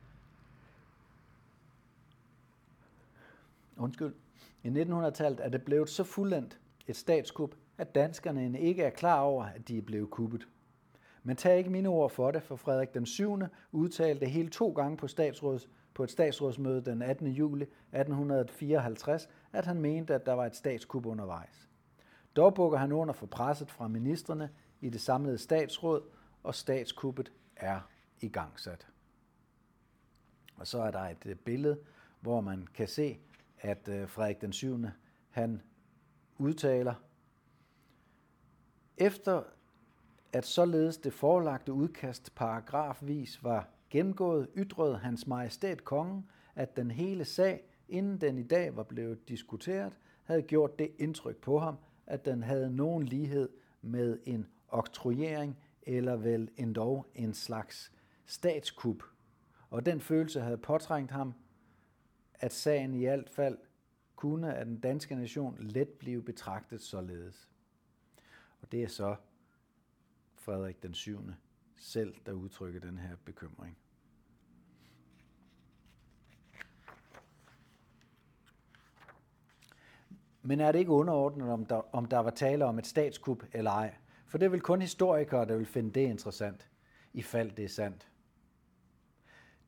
undskyld, 3.76 4.14
i 4.62 4.68
1900-tallet 4.68 5.40
er 5.44 5.48
det 5.48 5.62
blevet 5.62 5.88
så 5.88 6.04
fuldendt 6.04 6.58
et 6.86 6.96
statskup, 6.96 7.54
at 7.78 7.94
danskerne 7.94 8.60
ikke 8.60 8.82
er 8.82 8.90
klar 8.90 9.20
over, 9.20 9.44
at 9.44 9.68
de 9.68 9.78
er 9.78 9.82
blevet 9.82 10.10
kuppet. 10.10 10.48
Men 11.22 11.36
tag 11.36 11.58
ikke 11.58 11.70
mine 11.70 11.88
ord 11.88 12.10
for 12.10 12.30
det, 12.30 12.42
for 12.42 12.56
Frederik 12.56 12.94
den 12.94 13.06
7. 13.06 13.38
udtalte 13.72 14.26
hele 14.26 14.48
to 14.48 14.72
gange 14.72 14.96
på, 14.96 15.08
statsråds, 15.08 15.68
på 15.94 16.04
et 16.04 16.10
statsrådsmøde 16.10 16.84
den 16.84 17.02
18. 17.02 17.26
juli 17.26 17.62
1854, 17.62 19.28
at 19.52 19.66
han 19.66 19.80
mente, 19.80 20.14
at 20.14 20.26
der 20.26 20.32
var 20.32 20.46
et 20.46 20.56
statskup 20.56 21.06
undervejs. 21.06 21.68
Dog 22.36 22.54
bukker 22.54 22.78
han 22.78 22.92
under 22.92 23.14
for 23.14 23.26
presset 23.26 23.70
fra 23.70 23.88
ministerne 23.88 24.50
i 24.80 24.90
det 24.90 25.00
samlede 25.00 25.38
statsråd, 25.38 26.02
og 26.42 26.54
statskuppet 26.54 27.32
er 27.56 27.80
igangsat. 28.20 28.86
Og 30.56 30.66
så 30.66 30.82
er 30.82 30.90
der 30.90 31.00
et 31.00 31.26
øh, 31.26 31.36
billede, 31.36 31.78
hvor 32.20 32.40
man 32.40 32.66
kan 32.74 32.88
se, 32.88 33.18
at 33.60 33.88
øh, 33.88 34.08
Frederik 34.08 34.40
den 34.40 34.52
7. 34.52 34.78
han 35.30 35.62
udtaler, 36.38 36.94
efter 38.96 39.42
at 40.32 40.46
således 40.46 40.96
det 40.96 41.12
forelagte 41.12 41.72
udkast 41.72 42.34
paragrafvis 42.34 43.44
var 43.44 43.68
gennemgået, 43.90 44.48
ytrede 44.56 44.98
hans 44.98 45.26
majestæt 45.26 45.84
kongen, 45.84 46.28
at 46.54 46.76
den 46.76 46.90
hele 46.90 47.24
sag, 47.24 47.64
inden 47.88 48.20
den 48.20 48.38
i 48.38 48.42
dag 48.42 48.76
var 48.76 48.82
blevet 48.82 49.28
diskuteret, 49.28 49.92
havde 50.24 50.42
gjort 50.42 50.78
det 50.78 50.90
indtryk 50.98 51.36
på 51.36 51.58
ham, 51.58 51.76
at 52.06 52.24
den 52.24 52.42
havde 52.42 52.76
nogen 52.76 53.02
lighed 53.02 53.48
med 53.82 54.18
en 54.24 54.46
oktroyering 54.68 55.58
eller 55.82 56.16
vel 56.16 56.50
endog 56.56 57.06
en 57.14 57.34
slags 57.34 57.92
statskup. 58.26 59.02
Og 59.70 59.86
den 59.86 60.00
følelse 60.00 60.40
havde 60.40 60.58
påtrængt 60.58 61.12
ham, 61.12 61.34
at 62.34 62.52
sagen 62.52 62.94
i 62.94 63.04
alt 63.04 63.30
fald 63.30 63.58
kunne 64.16 64.54
af 64.56 64.64
den 64.64 64.80
danske 64.80 65.14
nation 65.14 65.56
let 65.60 65.88
blive 65.88 66.22
betragtet 66.22 66.80
således. 66.80 67.48
Og 68.62 68.72
det 68.72 68.82
er 68.82 68.88
så 68.88 69.16
Frederik 70.40 70.82
den 70.82 70.94
7. 70.94 71.20
selv, 71.76 72.14
der 72.26 72.32
udtrykker 72.32 72.80
den 72.80 72.98
her 72.98 73.16
bekymring. 73.24 73.78
Men 80.42 80.60
er 80.60 80.72
det 80.72 80.78
ikke 80.78 80.90
underordnet, 80.90 81.48
om 81.48 81.66
der, 81.66 81.94
om 81.94 82.04
der 82.04 82.18
var 82.18 82.30
tale 82.30 82.64
om 82.64 82.78
et 82.78 82.86
statskup 82.86 83.44
eller 83.52 83.70
ej? 83.70 83.94
For 84.26 84.38
det 84.38 84.52
vil 84.52 84.60
kun 84.60 84.80
historikere, 84.80 85.46
der 85.46 85.56
vil 85.56 85.66
finde 85.66 85.90
det 85.90 86.00
interessant, 86.00 86.68
i 87.12 87.22
fald 87.22 87.50
det 87.50 87.64
er 87.64 87.68
sandt. 87.68 88.10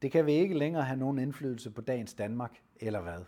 Det 0.03 0.13
kan 0.13 0.27
vi 0.27 0.33
ikke 0.33 0.59
længere 0.59 0.85
have 0.85 0.99
nogen 0.99 1.19
indflydelse 1.19 1.71
på 1.71 1.81
dagens 1.81 2.15
Danmark, 2.15 2.63
eller 2.77 3.01
hvad? 3.01 3.25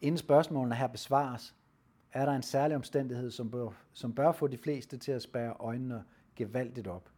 Inden 0.00 0.18
spørgsmålene 0.18 0.74
her 0.74 0.86
besvares, 0.86 1.56
er 2.12 2.24
der 2.24 2.32
en 2.32 2.42
særlig 2.42 2.76
omstændighed, 2.76 3.30
som 3.30 3.50
bør, 3.50 3.68
som 3.92 4.14
bør 4.14 4.32
få 4.32 4.46
de 4.46 4.58
fleste 4.58 4.96
til 4.98 5.12
at 5.12 5.22
spære 5.22 5.54
øjnene 5.60 6.04
gevaldigt 6.36 6.86
op. 6.86 7.10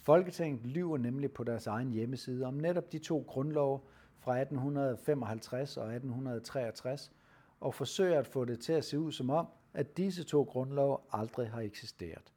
Folketinget 0.00 0.66
lyver 0.66 0.98
nemlig 0.98 1.32
på 1.32 1.44
deres 1.44 1.66
egen 1.66 1.90
hjemmeside 1.90 2.46
om 2.46 2.54
netop 2.54 2.92
de 2.92 2.98
to 2.98 3.24
grundlove 3.28 3.80
fra 4.18 4.40
1855 4.40 5.76
og 5.76 5.82
1863, 5.82 7.12
og 7.60 7.74
forsøger 7.74 8.18
at 8.18 8.26
få 8.26 8.44
det 8.44 8.60
til 8.60 8.72
at 8.72 8.84
se 8.84 8.98
ud 8.98 9.12
som 9.12 9.30
om, 9.30 9.46
at 9.74 9.96
disse 9.96 10.24
to 10.24 10.42
grundlove 10.42 10.98
aldrig 11.12 11.50
har 11.50 11.60
eksisteret. 11.60 12.32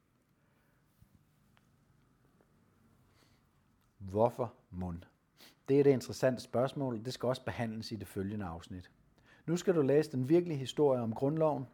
Hvorfor 3.97 4.53
mund? 4.71 4.99
Det 5.69 5.77
er 5.77 5.81
et 5.81 5.87
interessant 5.87 6.41
spørgsmål, 6.41 6.97
og 6.99 7.05
det 7.05 7.13
skal 7.13 7.27
også 7.27 7.45
behandles 7.45 7.91
i 7.91 7.95
det 7.95 8.07
følgende 8.07 8.45
afsnit. 8.45 8.91
Nu 9.45 9.57
skal 9.57 9.75
du 9.75 9.81
læse 9.81 10.11
den 10.11 10.29
virkelige 10.29 10.57
historie 10.57 11.01
om 11.01 11.13
grundloven. 11.13 11.65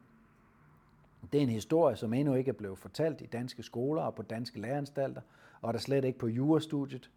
Det 1.31 1.37
er 1.37 1.41
en 1.43 1.49
historie, 1.49 1.95
som 1.95 2.13
endnu 2.13 2.33
ikke 2.33 2.49
er 2.49 2.53
blevet 2.53 2.77
fortalt 2.77 3.21
i 3.21 3.25
danske 3.25 3.63
skoler 3.63 4.01
og 4.01 4.15
på 4.15 4.21
danske 4.21 4.61
læreanstalter, 4.61 5.21
og 5.61 5.73
der 5.73 5.79
slet 5.79 6.05
ikke 6.05 6.19
på 6.19 6.27
jurastudiet. 6.27 7.11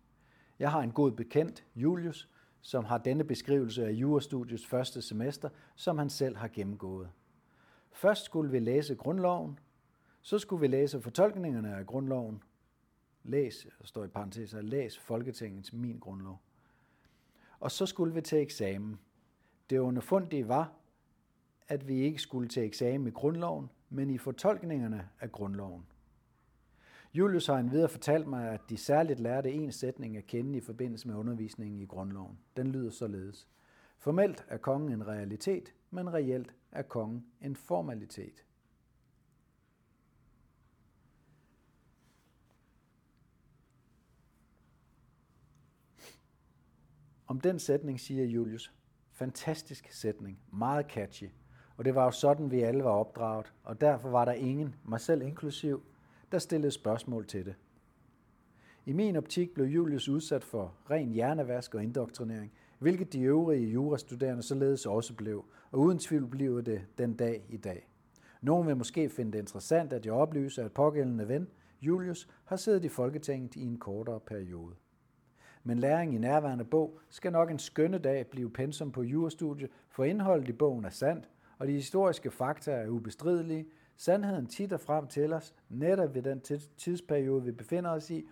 Jeg 0.59 0.71
har 0.71 0.81
en 0.81 0.93
god 0.93 1.13
bekendt, 1.13 1.65
Julius, 1.75 2.29
som 2.61 2.85
har 2.85 2.99
denne 2.99 3.25
beskrivelse 3.25 3.87
af 3.87 3.91
jurastudiets 3.91 4.67
første 4.67 5.03
semester, 5.03 5.49
som 5.75 5.99
han 5.99 6.11
selv 6.11 6.37
har 6.37 6.49
gennemgået. 6.49 7.11
Først 7.93 8.25
skulle 8.25 8.51
vi 8.51 8.59
læse 8.59 8.95
grundloven, 8.95 9.59
så 10.23 10.39
skulle 10.39 10.61
vi 10.61 10.67
læse 10.67 11.01
fortolkningerne 11.01 11.77
af 11.77 11.87
grundloven. 11.87 12.43
Læs, 13.23 13.67
der 13.79 13.87
står 13.87 14.05
i 14.05 14.09
parentes, 14.09 14.55
læs 14.61 14.99
Folketingets 14.99 15.73
min 15.73 15.99
grundlov. 15.99 16.41
Og 17.61 17.71
så 17.71 17.87
skulle 17.87 18.15
vi 18.15 18.21
til 18.21 18.39
eksamen. 18.39 18.99
Det 19.71 19.79
underfundige 19.79 20.49
var, 20.49 20.73
at 21.69 21.89
vi 21.89 22.01
ikke 22.01 22.19
skulle 22.19 22.49
til 22.49 22.63
eksamen 22.63 23.07
i 23.07 23.11
grundloven, 23.11 23.71
men 23.89 24.11
i 24.11 24.19
fortolkningerne 24.19 25.09
af 25.21 25.33
grundloven. 25.33 25.87
Julius 27.15 27.47
har 27.47 27.59
endvidere 27.59 27.89
fortalt 27.89 28.27
mig, 28.27 28.51
at 28.51 28.61
de 28.69 28.77
særligt 28.77 29.21
lærte 29.21 29.53
en 29.53 29.73
sætning 29.73 30.17
at 30.17 30.27
kende 30.27 30.59
i 30.59 30.61
forbindelse 30.61 31.09
med 31.09 31.17
undervisningen 31.17 31.81
i 31.81 31.87
grundloven. 31.87 32.39
Den 32.57 32.73
lyder 32.73 32.91
således. 32.91 33.49
Formelt 33.99 34.45
er 34.49 34.57
kongen 34.57 34.93
en 34.93 35.07
realitet, 35.07 35.75
men 35.91 36.15
reelt 36.15 36.55
er 36.73 36.83
kongen 36.83 37.27
en 37.41 37.57
formalitet. 37.57 38.45
Om 47.27 47.41
den 47.41 47.59
sætning 47.59 48.01
siger 48.01 48.25
Julius, 48.25 48.73
fantastisk 49.13 49.93
sætning, 49.93 50.39
meget 50.53 50.87
catchy, 50.87 51.29
og 51.77 51.85
det 51.85 51.95
var 51.95 52.05
jo 52.05 52.11
sådan, 52.11 52.51
vi 52.51 52.61
alle 52.61 52.85
var 52.85 52.91
opdraget, 52.91 53.53
og 53.65 53.81
derfor 53.81 54.09
var 54.09 54.25
der 54.25 54.33
ingen, 54.33 54.75
mig 54.85 55.01
selv 55.01 55.23
inklusiv, 55.23 55.83
der 56.33 56.39
stillede 56.39 56.71
spørgsmål 56.71 57.27
til 57.27 57.45
det. 57.45 57.55
I 58.87 58.93
min 58.93 59.17
optik 59.17 59.55
blev 59.55 59.67
Julius 59.67 60.09
udsat 60.09 60.45
for 60.45 60.75
ren 60.91 61.13
hjernevask 61.13 61.75
og 61.75 61.83
indoktrinering, 61.83 62.53
hvilket 62.79 63.13
de 63.13 63.23
øvrige 63.23 63.71
jurastuderende 63.71 64.43
således 64.43 64.87
også 64.87 65.15
blev, 65.15 65.45
og 65.71 65.81
uden 65.81 65.99
tvivl 65.99 66.27
bliver 66.27 66.61
det 66.61 66.87
den 66.99 67.15
dag 67.15 67.45
i 67.49 67.57
dag. 67.57 67.89
Nogen 68.41 68.67
vil 68.67 68.77
måske 68.77 69.09
finde 69.09 69.33
det 69.33 69.39
interessant, 69.39 69.93
at 69.93 70.07
jeg 70.07 70.13
oplyser, 70.13 70.65
at 70.65 70.73
pågældende 70.73 71.29
ven, 71.29 71.49
Julius, 71.83 72.29
har 72.45 72.57
siddet 72.57 72.85
i 72.85 72.89
Folketinget 72.89 73.57
i 73.57 73.63
en 73.63 73.79
kortere 73.79 74.21
periode. 74.21 74.75
Men 75.65 75.79
læring 75.79 76.15
i 76.15 76.19
nærværende 76.19 76.65
bog 76.65 76.99
skal 77.09 77.33
nok 77.33 77.51
en 77.51 77.59
skønne 77.59 77.99
dag 77.99 78.27
blive 78.27 78.51
pensum 78.51 78.93
på 78.93 79.03
jurastudiet, 79.03 79.71
for 79.89 80.05
indholdet 80.05 80.49
i 80.49 80.53
bogen 80.53 80.85
er 80.85 80.91
sandt, 80.91 81.29
og 81.59 81.67
de 81.67 81.73
historiske 81.73 82.31
fakta 82.31 82.73
er 82.73 82.89
ubestridelige, 82.89 83.67
Sandheden 83.97 84.47
titter 84.47 84.77
frem 84.77 85.07
til 85.07 85.33
os, 85.33 85.55
netop 85.69 86.15
ved 86.15 86.23
den 86.23 86.41
tidsperiode, 86.77 87.45
vi 87.45 87.53
befinder 87.53 87.91
os 87.91 88.11
i, 88.11 88.27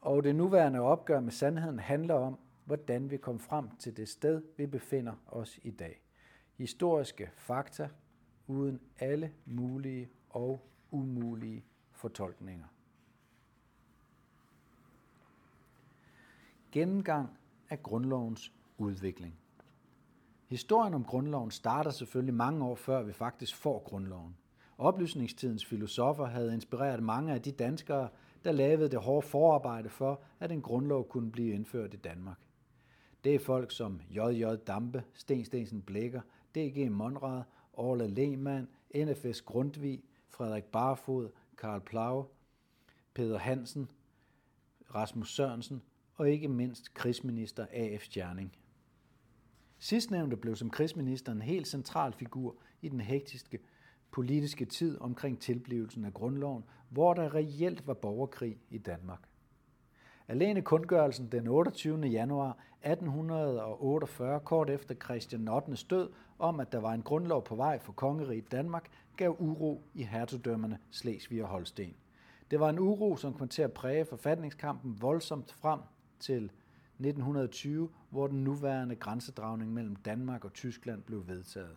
og 0.00 0.24
det 0.24 0.36
nuværende 0.36 0.80
opgør 0.80 1.20
med 1.20 1.32
sandheden 1.32 1.78
handler 1.78 2.14
om, 2.14 2.38
hvordan 2.64 3.10
vi 3.10 3.16
kom 3.16 3.38
frem 3.38 3.76
til 3.76 3.96
det 3.96 4.08
sted, 4.08 4.42
vi 4.56 4.66
befinder 4.66 5.12
os 5.26 5.58
i 5.62 5.70
dag. 5.70 6.02
Historiske 6.56 7.30
fakta 7.34 7.88
uden 8.46 8.80
alle 8.98 9.32
mulige 9.44 10.10
og 10.30 10.60
umulige 10.90 11.64
fortolkninger. 11.92 12.66
Gennemgang 16.72 17.38
af 17.70 17.82
grundlovens 17.82 18.52
udvikling. 18.78 19.43
Historien 20.54 20.94
om 20.94 21.04
grundloven 21.04 21.50
starter 21.50 21.90
selvfølgelig 21.90 22.34
mange 22.34 22.64
år 22.64 22.74
før 22.74 23.02
vi 23.02 23.12
faktisk 23.12 23.56
får 23.56 23.78
grundloven. 23.78 24.36
Oplysningstidens 24.78 25.64
filosofer 25.64 26.24
havde 26.24 26.54
inspireret 26.54 27.02
mange 27.02 27.32
af 27.32 27.42
de 27.42 27.52
danskere, 27.52 28.08
der 28.44 28.52
lavede 28.52 28.88
det 28.90 28.98
hårde 28.98 29.26
forarbejde 29.26 29.88
for, 29.88 30.20
at 30.40 30.52
en 30.52 30.62
grundlov 30.62 31.08
kunne 31.08 31.30
blive 31.32 31.54
indført 31.54 31.94
i 31.94 31.96
Danmark. 31.96 32.38
Det 33.24 33.34
er 33.34 33.38
folk 33.38 33.72
som 33.72 34.00
J.J. 34.10 34.44
Dampe, 34.66 35.04
Sten 35.14 35.44
Stensen 35.44 35.82
Blækker, 35.82 36.20
D.G. 36.54 36.90
Monrad, 36.90 37.42
Orla 37.72 38.06
Lehmann, 38.06 38.68
NFS 38.96 39.42
Grundtvig, 39.42 40.02
Frederik 40.28 40.64
Barfod, 40.64 41.28
Karl 41.58 41.80
Plau, 41.80 42.26
Peter 43.14 43.38
Hansen, 43.38 43.90
Rasmus 44.94 45.34
Sørensen 45.34 45.82
og 46.14 46.30
ikke 46.30 46.48
mindst 46.48 46.94
krigsminister 46.94 47.66
A.F. 47.72 48.02
Stjerning. 48.02 48.52
Sidstnævnte 49.84 50.36
blev 50.36 50.56
som 50.56 50.70
krigsminister 50.70 51.32
en 51.32 51.42
helt 51.42 51.68
central 51.68 52.12
figur 52.12 52.56
i 52.82 52.88
den 52.88 53.00
hektiske 53.00 53.58
politiske 54.10 54.64
tid 54.64 55.00
omkring 55.00 55.40
tilblivelsen 55.40 56.04
af 56.04 56.14
grundloven, 56.14 56.64
hvor 56.88 57.14
der 57.14 57.34
reelt 57.34 57.86
var 57.86 57.94
borgerkrig 57.94 58.58
i 58.70 58.78
Danmark. 58.78 59.18
Alene 60.28 60.62
kundgørelsen 60.62 61.28
den 61.32 61.48
28. 61.48 62.06
januar 62.06 62.58
1848, 62.82 64.40
kort 64.40 64.70
efter 64.70 64.94
Christian 64.94 65.48
8. 65.48 65.72
død 65.90 66.10
om, 66.38 66.60
at 66.60 66.72
der 66.72 66.78
var 66.78 66.92
en 66.92 67.02
grundlov 67.02 67.44
på 67.44 67.54
vej 67.54 67.78
for 67.78 67.92
kongeriget 67.92 68.52
Danmark, 68.52 68.90
gav 69.16 69.36
uro 69.38 69.82
i 69.94 70.02
hertugdømmerne 70.02 70.78
Slesvig 70.90 71.42
og 71.42 71.48
Holsten. 71.48 71.94
Det 72.50 72.60
var 72.60 72.68
en 72.68 72.78
uro, 72.78 73.16
som 73.16 73.34
kom 73.34 73.48
til 73.48 73.62
at 73.62 73.72
præge 73.72 74.04
forfatningskampen 74.04 75.02
voldsomt 75.02 75.52
frem 75.52 75.80
til 76.20 76.50
1920, 76.98 77.88
hvor 78.10 78.26
den 78.26 78.44
nuværende 78.44 78.96
grænsedragning 78.96 79.72
mellem 79.72 79.96
Danmark 79.96 80.44
og 80.44 80.52
Tyskland 80.52 81.02
blev 81.02 81.28
vedtaget. 81.28 81.76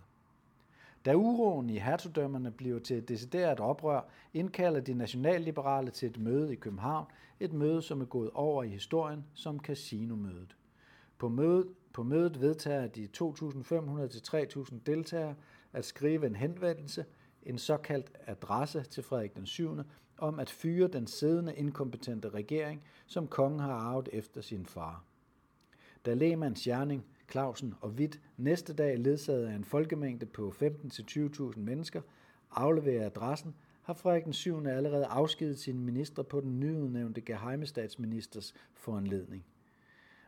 Da 1.05 1.13
uroen 1.13 1.69
i 1.69 1.77
hertugdømmerne 1.77 2.51
bliver 2.51 2.79
til 2.79 2.97
et 2.97 3.09
decideret 3.09 3.59
oprør, 3.59 4.01
indkalder 4.33 4.79
de 4.79 4.93
nationalliberale 4.93 5.91
til 5.91 6.09
et 6.09 6.19
møde 6.19 6.53
i 6.53 6.55
København, 6.55 7.05
et 7.39 7.53
møde, 7.53 7.81
som 7.81 8.01
er 8.01 8.05
gået 8.05 8.29
over 8.33 8.63
i 8.63 8.69
historien 8.69 9.25
som 9.33 9.59
casinomødet. 9.59 10.55
På 11.17 11.29
mødet, 11.29 11.67
på 11.93 12.03
mødet 12.03 12.41
vedtager 12.41 12.87
de 12.87 13.07
2.500-3.000 13.17 14.75
deltagere 14.85 15.35
at 15.73 15.85
skrive 15.85 16.25
en 16.25 16.35
henvendelse, 16.35 17.05
en 17.47 17.57
såkaldt 17.57 18.11
adresse 18.25 18.83
til 18.83 19.03
Frederik 19.03 19.35
den 19.35 19.45
7. 19.45 19.77
om 20.17 20.39
at 20.39 20.49
fyre 20.49 20.87
den 20.87 21.07
siddende 21.07 21.55
inkompetente 21.55 22.29
regering, 22.29 22.83
som 23.05 23.27
kongen 23.27 23.59
har 23.59 23.73
arvet 23.73 24.09
efter 24.13 24.41
sin 24.41 24.65
far. 24.65 25.03
Da 26.05 26.13
Lehmanns 26.13 26.67
Jerning, 26.67 27.05
Clausen 27.31 27.73
og 27.81 27.89
Witt 27.89 28.21
næste 28.37 28.73
dag 28.73 28.97
ledsaget 28.97 29.47
af 29.47 29.55
en 29.55 29.63
folkemængde 29.63 30.25
på 30.25 30.53
15-20.000 30.61 31.59
mennesker 31.59 32.01
afleverer 32.51 33.05
adressen, 33.05 33.55
har 33.81 33.93
Frederik 33.93 34.25
den 34.25 34.33
7. 34.33 34.65
allerede 34.65 35.05
afskedet 35.05 35.59
sine 35.59 35.79
minister 35.79 36.23
på 36.23 36.41
den 36.41 36.59
nyudnævnte 36.59 37.21
geheimestatsministers 37.21 38.53
foranledning. 38.73 39.45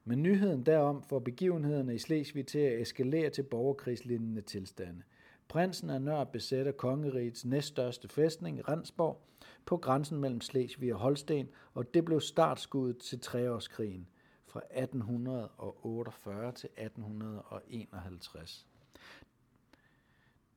Men 0.06 0.24
nyheden 0.24 0.66
derom 0.66 1.04
får 1.04 1.20
begivenhederne 1.20 1.96
i 1.96 1.98
Slesvig 1.98 2.46
til 2.46 2.60
at 2.60 2.82
eskalere 2.82 3.30
til 3.30 3.44
borgerkrigslignende 3.44 4.42
tilstande. 4.42 5.02
Prinsen 5.50 5.90
af 5.90 6.02
Nør 6.02 6.24
besætter 6.24 6.72
kongerigets 6.72 7.46
næststørste 7.46 8.08
fæstning, 8.08 8.70
Rensborg, 8.70 9.22
på 9.66 9.78
grænsen 9.78 10.20
mellem 10.20 10.42
Slesvig 10.42 10.94
og 10.94 11.00
Holsten, 11.00 11.50
og 11.74 11.94
det 11.94 12.06
blev 12.06 12.22
startskuddet 12.22 12.98
til 12.98 13.20
treårskrigen– 13.20 14.08
fra 14.50 14.60
1848 14.60 16.52
til 16.52 16.70
1851. 16.78 18.68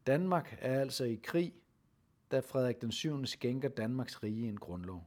Danmark 0.06 0.58
er 0.60 0.80
altså 0.80 1.04
i 1.04 1.20
krig, 1.22 1.54
da 2.30 2.40
Frederik 2.40 2.80
den 2.80 2.92
7. 2.92 3.26
skænker 3.26 3.68
Danmarks 3.68 4.22
rige 4.22 4.48
en 4.48 4.56
grundlov. 4.56 5.04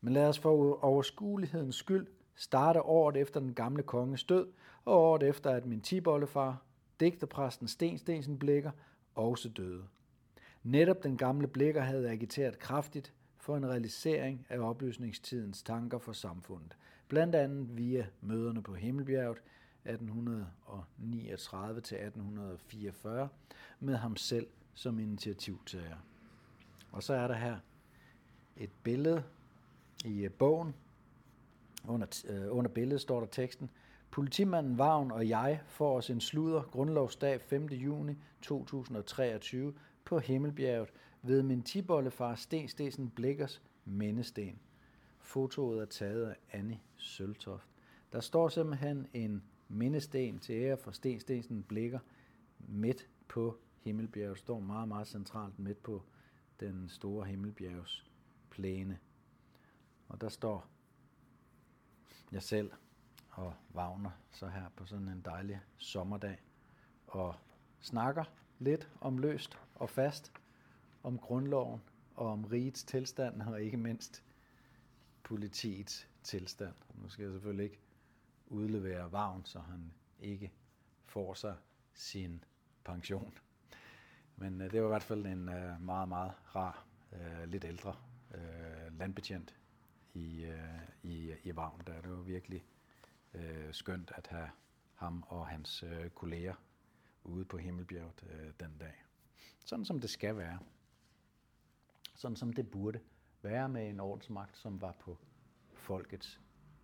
Men 0.00 0.12
lad 0.12 0.28
os 0.28 0.38
for 0.38 0.84
overskuelighedens 0.84 1.76
skyld 1.76 2.06
starte 2.34 2.82
året 2.82 3.16
efter 3.16 3.40
den 3.40 3.54
gamle 3.54 3.82
konges 3.82 4.24
død, 4.24 4.48
og 4.84 4.98
året 4.98 5.22
efter, 5.22 5.50
at 5.50 5.66
min 5.66 5.80
tibollefar, 5.80 6.62
digterpræsten 7.00 7.68
Sten 7.68 7.98
Stensen 7.98 8.38
Blikker, 8.38 8.70
også 9.14 9.48
døde. 9.48 9.84
Netop 10.62 11.02
den 11.02 11.16
gamle 11.16 11.46
Blikker 11.46 11.82
havde 11.82 12.10
agiteret 12.10 12.58
kraftigt 12.58 13.12
for 13.36 13.56
en 13.56 13.66
realisering 13.66 14.46
af 14.48 14.58
oplysningstidens 14.58 15.62
tanker 15.62 15.98
for 15.98 16.12
samfundet– 16.12 16.76
blandt 17.10 17.34
andet 17.34 17.76
via 17.76 18.06
møderne 18.20 18.62
på 18.62 18.74
Himmelbjerget 18.74 19.38
1839 19.84 21.80
til 21.80 21.96
1844 21.96 23.28
med 23.80 23.96
ham 23.96 24.16
selv 24.16 24.46
som 24.74 24.98
initiativtager. 24.98 25.96
Og 26.92 27.02
så 27.02 27.14
er 27.14 27.28
der 27.28 27.34
her 27.34 27.58
et 28.56 28.70
billede 28.82 29.22
i 30.04 30.24
øh, 30.24 30.30
bogen. 30.30 30.74
Under, 31.88 32.22
øh, 32.28 32.56
under 32.56 32.70
billedet 32.70 33.00
står 33.00 33.20
der 33.20 33.26
teksten, 33.26 33.70
Politimanden 34.10 34.78
Vagn 34.78 35.10
og 35.10 35.28
jeg 35.28 35.60
får 35.66 35.96
os 35.96 36.10
en 36.10 36.20
sludder 36.20 36.62
grundlovsdag 36.62 37.40
5. 37.40 37.66
juni 37.66 38.14
2023 38.42 39.74
på 40.04 40.18
Himmelbjerget 40.18 40.88
ved 41.22 41.42
min 41.42 41.62
tibollefar 41.62 42.34
Sten 42.34 42.68
Stesen 42.68 43.10
Blikkers 43.10 43.62
mindesten. 43.84 44.58
Fotoet 45.18 45.80
er 45.80 45.84
taget 45.84 46.26
af 46.26 46.36
Annie 46.52 46.80
Søltoft. 46.96 47.66
Der 48.12 48.20
står 48.20 48.48
simpelthen 48.48 49.06
en 49.12 49.42
mindesten 49.68 50.38
til 50.38 50.54
ære 50.54 50.76
for 50.76 50.90
Sten 50.90 51.20
Stesen 51.20 51.62
Blikker 51.62 51.98
midt 52.58 53.08
på 53.28 53.56
Himmelbjerget. 53.80 54.38
Står 54.38 54.60
meget, 54.60 54.88
meget 54.88 55.06
centralt 55.08 55.58
midt 55.58 55.82
på 55.82 56.02
den 56.60 56.88
store 56.88 57.26
Himmelbjergs 57.26 58.06
plæne. 58.50 58.98
Og 60.08 60.20
der 60.20 60.28
står 60.28 60.66
jeg 62.32 62.42
selv 62.42 62.70
og 63.40 63.54
Wagner 63.74 64.10
så 64.32 64.48
her 64.48 64.68
på 64.76 64.86
sådan 64.86 65.08
en 65.08 65.20
dejlig 65.24 65.60
sommerdag 65.78 66.38
og 67.06 67.34
snakker 67.80 68.24
lidt 68.58 68.90
om 69.00 69.18
løst 69.18 69.58
og 69.74 69.90
fast, 69.90 70.32
om 71.02 71.18
grundloven 71.18 71.80
og 72.14 72.26
om 72.26 72.44
rigets 72.44 72.84
tilstand 72.84 73.42
og 73.42 73.62
ikke 73.62 73.76
mindst 73.76 74.24
politiets 75.22 76.08
tilstand. 76.22 76.74
Nu 76.94 77.08
skal 77.08 77.22
jeg 77.22 77.32
selvfølgelig 77.32 77.64
ikke 77.64 77.80
udlevere 78.46 79.12
Vagn, 79.12 79.44
så 79.44 79.58
han 79.58 79.92
ikke 80.20 80.52
får 81.06 81.34
sig 81.34 81.56
sin 81.94 82.44
pension. 82.84 83.38
Men 84.36 84.60
øh, 84.60 84.72
det 84.72 84.80
var 84.80 84.86
i 84.86 84.90
hvert 84.90 85.02
fald 85.02 85.26
en 85.26 85.48
øh, 85.48 85.82
meget, 85.82 86.08
meget 86.08 86.32
rar, 86.54 86.84
øh, 87.12 87.48
lidt 87.48 87.64
ældre 87.64 87.96
øh, 88.34 88.98
landbetjent 88.98 89.56
i, 90.14 90.44
øh, 90.44 90.80
i, 91.02 91.34
i 91.44 91.56
Vagn. 91.56 91.82
Der 91.86 92.00
det 92.00 92.10
var 92.10 92.22
virkelig 92.22 92.64
øh, 93.34 93.74
skønt 93.74 94.12
at 94.16 94.26
have 94.26 94.50
ham 94.94 95.24
og 95.26 95.46
hans 95.46 95.82
øh, 95.82 96.10
kolleger 96.10 96.54
ude 97.24 97.44
på 97.44 97.56
Himmelbjerget 97.56 98.24
øh, 98.30 98.52
den 98.60 98.78
dag. 98.80 99.04
Sådan 99.64 99.84
som 99.84 100.00
det 100.00 100.10
skal 100.10 100.36
være. 100.36 100.58
Sådan 102.14 102.36
som 102.36 102.52
det 102.52 102.70
burde 102.70 103.00
være 103.42 103.68
med 103.68 103.88
en 103.88 104.00
ordensmagt, 104.00 104.56
som 104.56 104.80
var 104.80 104.92
på 104.92 105.18
folkets 105.74 106.40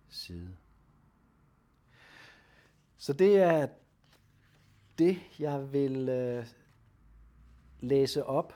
side. 0.09 0.57
Så 2.97 3.13
det 3.13 3.37
er 3.37 3.67
det, 4.97 5.17
jeg 5.39 5.73
vil 5.73 6.09
øh, 6.09 6.45
læse 7.79 8.23
op 8.25 8.53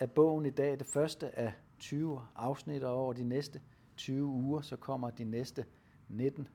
af 0.00 0.10
bogen 0.10 0.46
i 0.46 0.50
dag. 0.50 0.78
Det 0.78 0.86
første 0.86 1.38
af 1.38 1.52
20 1.78 2.22
afsnit, 2.34 2.82
og 2.82 2.94
over 2.94 3.12
de 3.12 3.24
næste 3.24 3.62
20 3.96 4.26
uger, 4.26 4.60
så 4.60 4.76
kommer 4.76 5.10
de 5.10 5.24
næste 5.24 5.66
19 6.08 6.48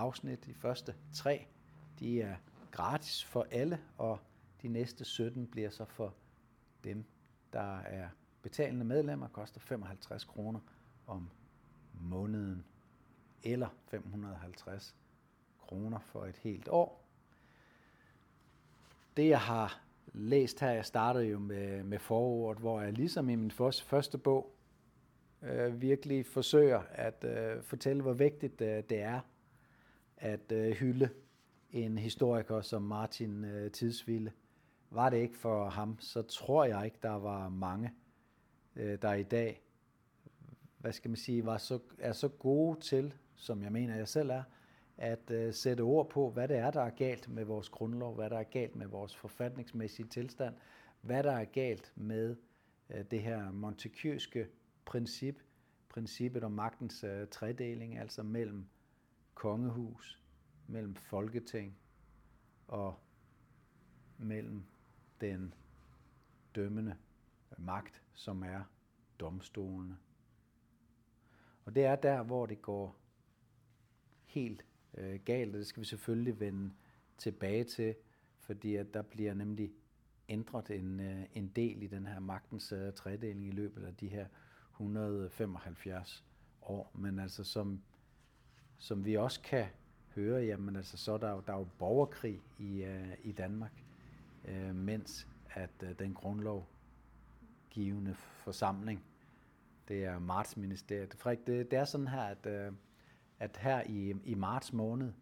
afsnit. 0.00 0.46
De 0.46 0.54
første 0.54 0.94
tre, 1.12 1.46
de 1.98 2.22
er 2.22 2.36
gratis 2.70 3.24
for 3.24 3.46
alle, 3.50 3.80
og 3.98 4.18
de 4.62 4.68
næste 4.68 5.04
17 5.04 5.46
bliver 5.46 5.70
så 5.70 5.84
for 5.84 6.14
dem, 6.84 7.04
der 7.52 7.78
er 7.78 8.08
betalende 8.42 8.84
medlemmer, 8.84 9.28
koster 9.28 9.60
55 9.60 10.24
kroner 10.24 10.60
om 11.06 11.30
måneden, 11.92 12.64
eller 13.42 13.68
550 13.86 14.96
kroner 15.58 15.98
for 15.98 16.24
et 16.24 16.36
helt 16.36 16.68
år. 16.68 17.06
Det 19.16 19.28
jeg 19.28 19.40
har 19.40 19.82
læst 20.12 20.60
her, 20.60 20.70
jeg 20.70 20.84
startede 20.84 21.24
jo 21.24 21.38
med, 21.38 21.82
med 21.82 21.98
forordet, 21.98 22.60
hvor 22.60 22.80
jeg 22.80 22.92
ligesom 22.92 23.28
i 23.28 23.34
min 23.34 23.50
første 23.50 24.18
bog 24.18 24.56
øh, 25.42 25.80
virkelig 25.80 26.26
forsøger 26.26 26.82
at 26.90 27.24
øh, 27.24 27.62
fortælle, 27.62 28.02
hvor 28.02 28.12
vigtigt 28.12 28.60
øh, 28.60 28.82
det 28.88 29.00
er 29.00 29.20
at 30.20 30.52
øh, 30.52 30.72
hylde 30.72 31.08
en 31.70 31.98
historiker 31.98 32.60
som 32.60 32.82
Martin 32.82 33.44
øh, 33.44 33.70
Tidsville. 33.70 34.32
Var 34.90 35.10
det 35.10 35.16
ikke 35.16 35.36
for 35.36 35.68
ham, 35.68 36.00
så 36.00 36.22
tror 36.22 36.64
jeg 36.64 36.84
ikke, 36.84 36.98
der 37.02 37.14
var 37.14 37.48
mange, 37.48 37.92
øh, 38.76 38.98
der 39.02 39.12
i 39.12 39.22
dag 39.22 39.62
hvad 40.80 40.92
skal 40.92 41.08
man 41.08 41.16
sige, 41.16 41.46
var 41.46 41.58
så, 41.58 41.78
er 41.98 42.12
så 42.12 42.28
gode 42.28 42.80
til, 42.80 43.14
som 43.34 43.62
jeg 43.62 43.72
mener, 43.72 43.96
jeg 43.96 44.08
selv 44.08 44.30
er, 44.30 44.42
at 44.96 45.30
øh, 45.30 45.54
sætte 45.54 45.80
ord 45.80 46.10
på, 46.10 46.30
hvad 46.30 46.48
det 46.48 46.56
er, 46.56 46.70
der 46.70 46.82
er 46.82 46.90
galt 46.90 47.28
med 47.28 47.44
vores 47.44 47.68
grundlov, 47.68 48.14
hvad 48.14 48.30
der 48.30 48.38
er 48.38 48.42
galt 48.42 48.76
med 48.76 48.86
vores 48.86 49.16
forfatningsmæssige 49.16 50.08
tilstand, 50.08 50.54
hvad 51.00 51.22
der 51.22 51.32
er 51.32 51.44
galt 51.44 51.92
med 51.96 52.36
øh, 52.90 53.04
det 53.10 53.22
her 53.22 53.50
montekjøske 53.50 54.46
princip, 54.84 55.42
princippet 55.88 56.44
om 56.44 56.52
magtens 56.52 57.04
øh, 57.04 57.28
tredeling, 57.28 57.98
altså 57.98 58.22
mellem 58.22 58.66
kongehus, 59.34 60.22
mellem 60.66 60.94
folketing 60.94 61.76
og 62.68 62.98
mellem 64.18 64.64
den 65.20 65.54
dømmende 66.54 66.96
magt, 67.58 68.02
som 68.14 68.42
er 68.42 68.62
domstolene. 69.20 69.96
Og 71.64 71.74
det 71.74 71.84
er 71.84 71.96
der, 71.96 72.22
hvor 72.22 72.46
det 72.46 72.62
går 72.62 72.96
helt 74.24 74.64
øh, 74.94 75.20
galt, 75.24 75.54
og 75.54 75.58
det 75.58 75.66
skal 75.66 75.80
vi 75.80 75.86
selvfølgelig 75.86 76.40
vende 76.40 76.72
tilbage 77.18 77.64
til, 77.64 77.94
fordi 78.38 78.76
at 78.76 78.94
der 78.94 79.02
bliver 79.02 79.34
nemlig 79.34 79.72
ændret 80.28 80.70
en, 80.70 81.00
øh, 81.00 81.22
en 81.34 81.48
del 81.48 81.82
i 81.82 81.86
den 81.86 82.06
her 82.06 82.20
magtens 82.20 82.72
øh, 82.72 82.92
tredeling 82.92 83.46
i 83.46 83.50
løbet 83.50 83.84
af 83.84 83.96
de 83.96 84.08
her 84.08 84.26
175 84.70 86.24
år. 86.62 86.90
Men 86.94 87.18
altså 87.18 87.44
som, 87.44 87.82
som 88.80 89.04
vi 89.04 89.16
også 89.16 89.40
kan 89.40 89.66
høre, 90.14 90.44
jamen 90.44 90.76
altså 90.76 90.96
så 90.96 91.12
er 91.12 91.18
der 91.18 91.30
jo, 91.30 91.42
der 91.46 91.52
er 91.52 91.58
jo 91.58 91.68
borgerkrig 91.78 92.42
i, 92.58 92.82
øh, 92.82 93.12
i 93.22 93.32
Danmark. 93.32 93.84
øh, 94.44 94.74
mens 94.74 95.28
at 95.50 95.70
øh, 95.82 95.98
den 95.98 96.14
grundlovgivende 96.14 98.14
forsamling, 98.14 99.04
det 99.88 100.04
er 100.04 100.18
martsministeriet. 100.18 101.14
Frederik, 101.14 101.46
det, 101.46 101.70
det 101.70 101.78
er 101.78 101.84
sådan 101.84 102.08
her, 102.08 102.22
at, 102.22 102.46
øh, 102.46 102.72
at 103.38 103.56
her 103.56 103.82
i, 103.86 104.14
i 104.24 104.34
marts 104.34 104.72
måned 104.72 105.12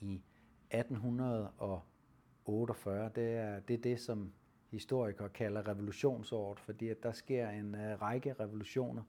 i 0.00 0.22
1848, 0.70 3.10
det 3.14 3.34
er 3.34 3.60
det, 3.60 3.74
er 3.74 3.82
det 3.82 4.00
som 4.00 4.32
historikere 4.70 5.28
kalder 5.28 5.68
revolutionsåret, 5.68 6.60
fordi 6.60 6.88
at 6.88 7.02
der 7.02 7.12
sker 7.12 7.50
en 7.50 7.74
uh, 7.74 7.80
række 7.80 8.34
revolutioner 8.40 9.02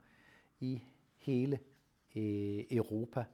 i 0.60 0.84
hele 1.18 1.60
uh, 2.16 2.78
Europa, 2.78 3.26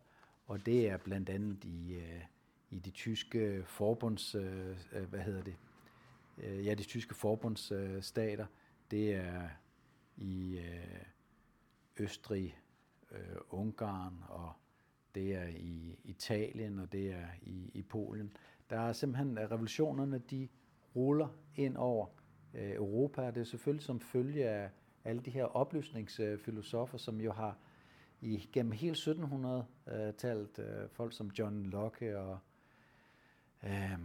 og 0.45 0.65
det 0.65 0.89
er 0.89 0.97
blandt 0.97 1.29
andet 1.29 1.63
i, 1.63 1.93
øh, 1.93 2.21
i 2.69 2.79
de 2.79 2.91
tyske 2.91 3.63
forbunds, 3.65 4.36
øh, 4.36 4.77
øh, 4.91 5.03
hvad 5.09 5.19
hedder 5.19 5.43
det, 5.43 5.55
ja, 6.38 6.73
de 6.73 6.83
tyske 6.83 7.15
forbundsstater, 7.15 8.45
uh, 8.45 8.51
det 8.91 9.15
er 9.15 9.49
i 10.17 10.59
Østrig, 11.99 12.59
Ungarn 13.49 14.23
og 14.27 14.53
det 15.15 15.36
er 15.36 15.47
i 15.47 15.99
Italien 16.03 16.79
og 16.79 16.91
det 16.91 17.12
er 17.12 17.27
i, 17.41 17.71
i 17.73 17.81
Polen. 17.81 18.38
Der 18.69 18.79
er 18.79 18.93
simpelthen 18.93 19.39
revolutionerne, 19.39 20.17
de 20.17 20.47
ruller 20.95 21.27
ind 21.55 21.77
over 21.77 22.07
øh, 22.53 22.71
Europa, 22.71 23.21
og 23.21 23.36
det 23.36 23.41
er 23.41 23.45
selvfølgelig 23.45 23.83
som 23.83 23.99
følge 23.99 24.49
af 24.49 24.69
alle 25.03 25.21
de 25.21 25.31
her 25.31 25.45
oplysningsfilosofer, 25.45 26.97
som 26.97 27.21
jo 27.21 27.31
har 27.31 27.57
i, 28.23 28.49
gennem 28.53 28.71
hele 28.71 28.95
1700-tallet 28.95 30.59
øh, 30.59 30.89
folk 30.89 31.13
som 31.13 31.31
John 31.39 31.65
Locke 31.65 32.19
og 32.19 32.39
øh, 33.63 33.99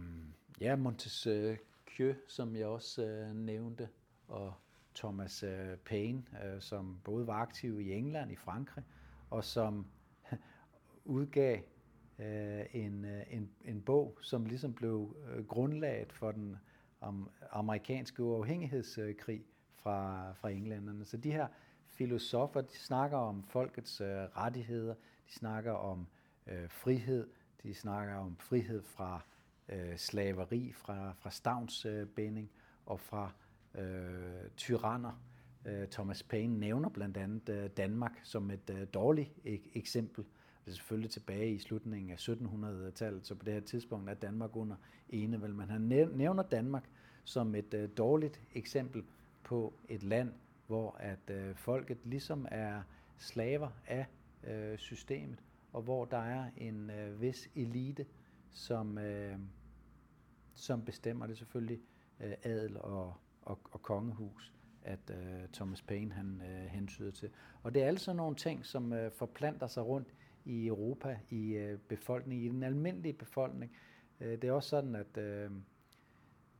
ja, 0.61 0.75
Montesquieu, 0.75 2.13
som 2.27 2.55
jeg 2.55 2.67
også 2.67 3.05
øh, 3.05 3.35
nævnte, 3.35 3.89
og 4.27 4.53
Thomas 4.95 5.43
øh, 5.43 5.77
Paine, 5.77 6.23
øh, 6.45 6.61
som 6.61 6.99
både 7.03 7.27
var 7.27 7.33
aktiv 7.33 7.79
i 7.81 7.93
England, 7.93 8.31
i 8.31 8.35
Frankrig, 8.35 8.83
og 9.29 9.43
som 9.43 9.87
udgav 11.05 11.59
øh, 12.19 12.65
en, 12.71 13.05
øh, 13.05 13.23
en, 13.29 13.49
en 13.65 13.81
bog, 13.81 14.17
som 14.21 14.45
ligesom 14.45 14.73
blev 14.73 15.17
øh, 15.29 15.45
grundlaget 15.45 16.13
for 16.13 16.31
den 16.31 16.57
om 17.01 17.29
amerikanske 17.51 18.23
uafhængighedskrig 18.23 19.43
fra, 19.75 20.31
fra 20.33 20.49
englænderne. 20.49 21.05
Så 21.05 21.17
de 21.17 21.31
her 21.31 21.47
filosofer, 21.99 22.61
de 22.61 22.77
snakker 22.77 23.17
om 23.17 23.43
folkets 23.43 24.01
øh, 24.01 24.07
rettigheder, 24.07 24.93
de 25.27 25.33
snakker 25.33 25.71
om 25.71 26.07
øh, 26.47 26.69
frihed, 26.69 27.27
de 27.63 27.73
snakker 27.73 28.15
om 28.15 28.37
frihed 28.37 28.83
fra 28.83 29.21
øh, 29.69 29.97
slaveri, 29.97 30.71
fra, 30.73 31.13
fra 31.19 31.29
stavnsbinding 31.29 32.49
øh, 32.53 32.61
og 32.85 32.99
fra 32.99 33.31
øh, 33.75 34.49
tyranner. 34.57 35.21
Øh, 35.65 35.87
Thomas 35.87 36.23
Paine 36.23 36.59
nævner 36.59 36.89
blandt 36.89 37.17
andet 37.17 37.49
øh, 37.49 37.69
Danmark 37.77 38.19
som 38.23 38.51
et 38.51 38.69
øh, 38.69 38.87
dårligt 38.93 39.29
ek- 39.45 39.71
eksempel 39.73 40.25
det 40.65 40.71
er 40.71 40.75
selvfølgelig 40.75 41.11
tilbage 41.11 41.53
i 41.53 41.59
slutningen 41.59 42.11
af 42.11 42.29
1700-tallet, 42.29 43.27
så 43.27 43.35
på 43.35 43.45
det 43.45 43.53
her 43.53 43.61
tidspunkt 43.61 44.09
er 44.09 44.13
Danmark 44.13 44.55
under 44.55 44.75
enevæld. 45.09 45.53
Men 45.53 45.69
han 45.69 45.81
nævner 46.15 46.43
Danmark 46.43 46.89
som 47.23 47.55
et 47.55 47.73
øh, 47.73 47.89
dårligt 47.97 48.41
eksempel 48.53 49.03
på 49.43 49.73
et 49.89 50.03
land, 50.03 50.33
hvor 50.69 50.95
at 50.99 51.29
øh, 51.29 51.55
folket 51.55 51.97
ligesom 52.03 52.47
er 52.51 52.81
slaver 53.17 53.69
af 53.87 54.05
øh, 54.43 54.77
systemet, 54.77 55.43
og 55.73 55.81
hvor 55.81 56.05
der 56.05 56.17
er 56.17 56.51
en 56.57 56.89
øh, 56.89 57.21
vis 57.21 57.49
elite, 57.55 58.05
som, 58.51 58.97
øh, 58.97 59.39
som 60.55 60.85
bestemmer 60.85 61.27
det 61.27 61.37
selvfølgelig 61.37 61.81
øh, 62.19 62.33
adel 62.43 62.77
og, 62.77 63.13
og, 63.41 63.59
og 63.71 63.81
kongehus 63.81 64.53
at 64.83 65.11
øh, 65.11 65.47
Thomas 65.53 65.81
Paine 65.81 66.13
han 66.13 66.41
øh, 66.41 66.65
hensyder 66.65 67.11
til. 67.11 67.29
Og 67.63 67.73
det 67.73 67.83
er 67.83 67.87
altså 67.87 68.13
nogle 68.13 68.35
ting, 68.35 68.65
som 68.65 68.93
øh, 68.93 69.11
forplanter 69.11 69.67
sig 69.67 69.85
rundt 69.85 70.13
i 70.45 70.67
Europa, 70.67 71.19
i 71.29 71.51
øh, 71.51 71.79
befolkningen, 71.79 72.45
i 72.45 72.49
den 72.49 72.63
almindelige 72.63 73.13
befolkning. 73.13 73.71
Øh, 74.19 74.41
det 74.41 74.43
er 74.43 74.51
også 74.51 74.69
sådan, 74.69 74.95
at 74.95 75.17
øh, 75.17 75.51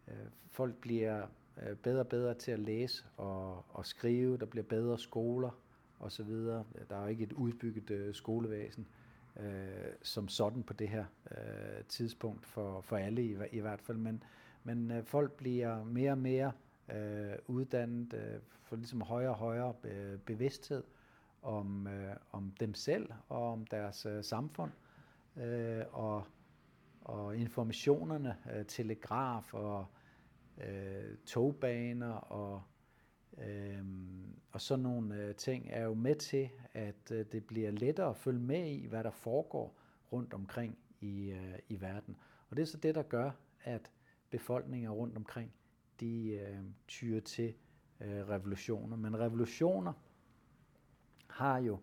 øh, 0.08 0.16
folk 0.52 0.76
bliver 0.76 1.28
øh, 1.62 1.76
bedre 1.76 2.00
og 2.00 2.08
bedre 2.08 2.34
til 2.34 2.52
at 2.52 2.60
læse 2.60 3.06
og, 3.18 3.66
og 3.70 3.86
skrive. 3.86 4.38
Der 4.38 4.46
bliver 4.46 4.64
bedre 4.64 5.00
skoler 5.00 5.60
osv. 6.00 6.30
Der 6.30 6.64
er 6.90 7.02
jo 7.02 7.08
ikke 7.08 7.24
et 7.24 7.34
udbygget 7.34 7.92
øh, 7.92 8.16
skolevæsen 8.16 8.88
øh, 9.40 9.94
som 10.02 10.28
sådan 10.28 10.64
på 10.64 10.74
det 10.74 10.90
her 10.90 11.06
øh, 11.32 11.84
tidspunkt 11.88 12.46
for, 12.46 12.82
for 12.82 12.98
alle 12.98 13.24
i, 13.24 13.38
i 13.52 13.60
hvert 13.60 13.82
fald. 13.82 13.98
Men, 13.98 14.24
men 14.64 14.92
øh, 14.92 15.04
folk 15.04 15.32
bliver 15.32 15.84
mere 15.84 16.12
og 16.12 16.18
mere 16.18 16.52
øh, 16.92 17.36
uddannet, 17.48 18.14
øh, 18.14 18.42
for 18.64 18.76
ligesom 18.76 19.02
højere 19.02 19.30
og 19.30 19.38
højere 19.38 19.74
øh, 19.84 20.20
bevidsthed 20.20 20.84
om, 21.42 21.88
øh, 21.88 22.16
om 22.32 22.54
dem 22.60 22.74
selv 22.74 23.10
og 23.30 23.52
om 23.52 23.66
deres 23.66 24.06
øh, 24.06 24.24
samfund. 24.24 24.72
Øh, 25.38 25.84
og, 25.92 26.24
og 27.02 27.38
informationerne, 27.38 28.38
øh, 28.56 28.66
telegraf 28.66 29.54
og 29.54 29.86
øh, 30.60 31.18
togbaner 31.26 32.14
og, 32.14 32.62
øh, 33.38 33.84
og 34.52 34.62
sådan 34.62 34.84
nogle 34.84 35.16
øh, 35.16 35.36
ting 35.36 35.68
er 35.70 35.84
jo 35.84 35.94
med 35.94 36.16
til, 36.16 36.50
at 36.74 37.12
øh, 37.12 37.26
det 37.32 37.46
bliver 37.46 37.72
lettere 37.72 38.10
at 38.10 38.18
følge 38.18 38.40
med 38.40 38.68
i, 38.68 38.86
hvad 38.86 39.04
der 39.04 39.12
foregår 39.12 39.80
rundt 40.12 40.34
omkring 40.34 40.78
i, 41.00 41.30
øh, 41.30 41.60
i 41.70 41.82
verden. 41.82 42.18
Og 42.50 42.58
det 42.58 42.62
er 42.62 42.68
så 42.68 42.78
det, 42.78 42.96
der 42.96 43.04
gør, 43.04 43.32
at 43.64 43.92
befolkninger 44.30 44.90
rundt 44.90 45.18
omkring, 45.18 45.54
de 46.00 46.30
øh, 46.30 46.60
tyrer 46.88 47.22
til 47.22 47.54
øh, 48.02 48.30
revolutioner. 48.30 48.98
Men 48.98 49.20
revolutioner 49.20 49.94
har 51.28 51.58
jo 51.58 51.80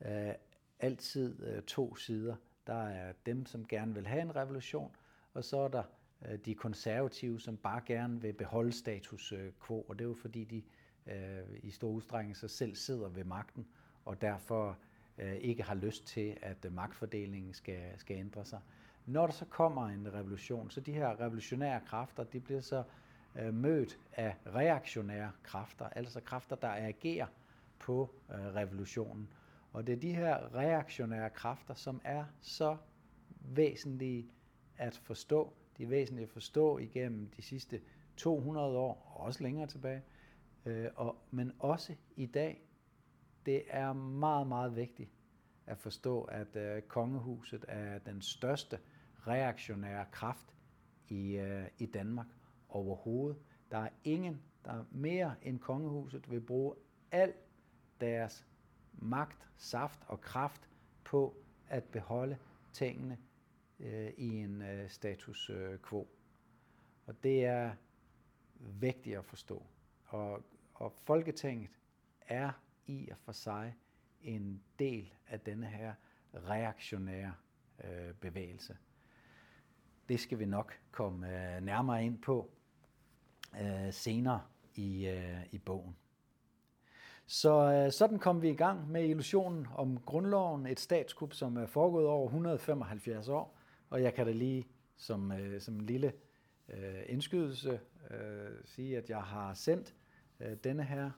øh, 0.00 0.34
altid 0.78 1.46
øh, 1.46 1.62
to 1.62 1.96
sider. 1.96 2.36
Der 2.66 2.82
er 2.82 3.12
dem, 3.26 3.46
som 3.46 3.66
gerne 3.66 3.94
vil 3.94 4.06
have 4.06 4.22
en 4.22 4.36
revolution, 4.36 4.96
og 5.34 5.44
så 5.44 5.58
er 5.58 5.68
der 5.68 5.82
Øh, 6.24 6.38
de 6.38 6.54
konservative, 6.54 7.40
som 7.40 7.56
bare 7.56 7.80
gerne 7.86 8.20
vil 8.20 8.32
beholde 8.32 8.72
status 8.72 9.32
øh, 9.32 9.52
quo, 9.66 9.80
og 9.80 9.98
det 9.98 10.04
er 10.04 10.08
jo 10.08 10.14
fordi, 10.14 10.44
de 10.44 10.62
øh, 11.12 11.58
i 11.62 11.70
stor 11.70 11.88
udstrækning 11.88 12.36
sig 12.36 12.50
selv 12.50 12.74
sidder 12.74 13.08
ved 13.08 13.24
magten, 13.24 13.66
og 14.04 14.20
derfor 14.20 14.78
øh, 15.18 15.34
ikke 15.34 15.62
har 15.62 15.74
lyst 15.74 16.06
til, 16.06 16.36
at 16.42 16.64
øh, 16.64 16.72
magtfordelingen 16.72 17.54
skal, 17.54 17.98
skal 17.98 18.16
ændre 18.16 18.44
sig. 18.44 18.60
Når 19.06 19.26
der 19.26 19.32
så 19.32 19.44
kommer 19.44 19.86
en 19.86 20.14
revolution, 20.14 20.70
så 20.70 20.80
de 20.80 20.92
her 20.92 21.20
revolutionære 21.20 21.80
kræfter, 21.86 22.24
de 22.24 22.40
bliver 22.40 22.60
så 22.60 22.82
øh, 23.36 23.54
mødt 23.54 23.98
af 24.12 24.36
reaktionære 24.46 25.32
kræfter, 25.42 25.88
altså 25.88 26.20
kræfter, 26.20 26.56
der 26.56 26.68
agerer 26.68 27.26
på 27.78 28.14
øh, 28.30 28.36
revolutionen. 28.36 29.28
Og 29.72 29.86
det 29.86 29.92
er 29.92 29.96
de 29.96 30.14
her 30.14 30.54
reaktionære 30.54 31.30
kræfter, 31.30 31.74
som 31.74 32.00
er 32.04 32.24
så 32.40 32.76
væsentlige 33.40 34.26
at 34.76 34.96
forstå. 34.96 35.52
Det 35.76 35.84
er 35.84 35.88
væsentligt 35.88 36.26
at 36.26 36.32
forstå 36.32 36.78
igennem 36.78 37.30
de 37.36 37.42
sidste 37.42 37.80
200 38.16 38.76
år, 38.76 39.12
og 39.14 39.20
også 39.20 39.42
længere 39.42 39.66
tilbage, 39.66 40.02
øh, 40.66 40.88
og, 40.94 41.16
men 41.30 41.52
også 41.58 41.94
i 42.16 42.26
dag. 42.26 42.62
Det 43.46 43.62
er 43.68 43.92
meget, 43.92 44.46
meget 44.46 44.76
vigtigt 44.76 45.10
at 45.66 45.78
forstå, 45.78 46.22
at 46.22 46.56
øh, 46.56 46.82
kongehuset 46.82 47.64
er 47.68 47.98
den 47.98 48.22
største 48.22 48.78
reaktionære 49.26 50.04
kraft 50.10 50.54
i, 51.08 51.36
øh, 51.36 51.66
i 51.78 51.86
Danmark 51.86 52.26
overhovedet. 52.68 53.38
Der 53.70 53.78
er 53.78 53.88
ingen, 54.04 54.42
der 54.64 54.84
mere 54.90 55.34
end 55.42 55.58
kongehuset 55.58 56.30
vil 56.30 56.40
bruge 56.40 56.74
al 57.12 57.32
deres 58.00 58.46
magt, 58.92 59.48
saft 59.56 60.00
og 60.06 60.20
kraft 60.20 60.68
på 61.04 61.36
at 61.68 61.84
beholde 61.84 62.36
tingene 62.72 63.18
øh, 63.80 64.12
i 64.16 64.28
en 64.28 64.62
øh, 64.62 64.90
status 64.90 65.50
øh, 65.50 65.78
quo. 65.88 66.08
Og 67.06 67.22
det 67.22 67.44
er 67.44 67.70
vigtigt 68.58 69.18
at 69.18 69.24
forstå. 69.24 69.62
Og, 70.06 70.42
og 70.74 70.92
Folketinget 70.92 71.70
er 72.20 72.50
i 72.86 73.08
og 73.10 73.16
for 73.18 73.32
sig 73.32 73.74
en 74.22 74.62
del 74.78 75.12
af 75.28 75.40
denne 75.40 75.66
her 75.66 75.94
reaktionære 76.34 77.34
øh, 77.84 78.14
bevægelse. 78.14 78.76
Det 80.08 80.20
skal 80.20 80.38
vi 80.38 80.44
nok 80.44 80.78
komme 80.90 81.56
øh, 81.56 81.62
nærmere 81.62 82.04
ind 82.04 82.18
på 82.22 82.50
øh, 83.60 83.92
senere 83.92 84.42
i, 84.74 85.06
øh, 85.06 85.46
i 85.52 85.58
bogen. 85.58 85.96
Så 87.26 87.72
øh, 87.72 87.92
sådan 87.92 88.18
kom 88.18 88.42
vi 88.42 88.50
i 88.50 88.54
gang 88.54 88.90
med 88.90 89.08
illusionen 89.08 89.66
om 89.74 90.00
grundloven, 90.00 90.66
et 90.66 90.80
statskup, 90.80 91.32
som 91.32 91.56
er 91.56 91.66
foregået 91.66 92.06
over 92.06 92.26
175 92.26 93.28
år. 93.28 93.55
Og 93.90 94.02
jeg 94.02 94.14
kan 94.14 94.26
da 94.26 94.32
lige 94.32 94.66
som, 94.96 95.32
øh, 95.32 95.60
som 95.60 95.74
en 95.74 95.80
lille 95.80 96.12
øh, 96.68 97.02
indskydelse 97.06 97.80
øh, 98.10 98.50
sige, 98.64 98.96
at 98.96 99.10
jeg 99.10 99.22
har 99.22 99.54
sendt 99.54 99.94
øh, 100.40 100.56
denne 100.64 100.84
her 100.84 101.10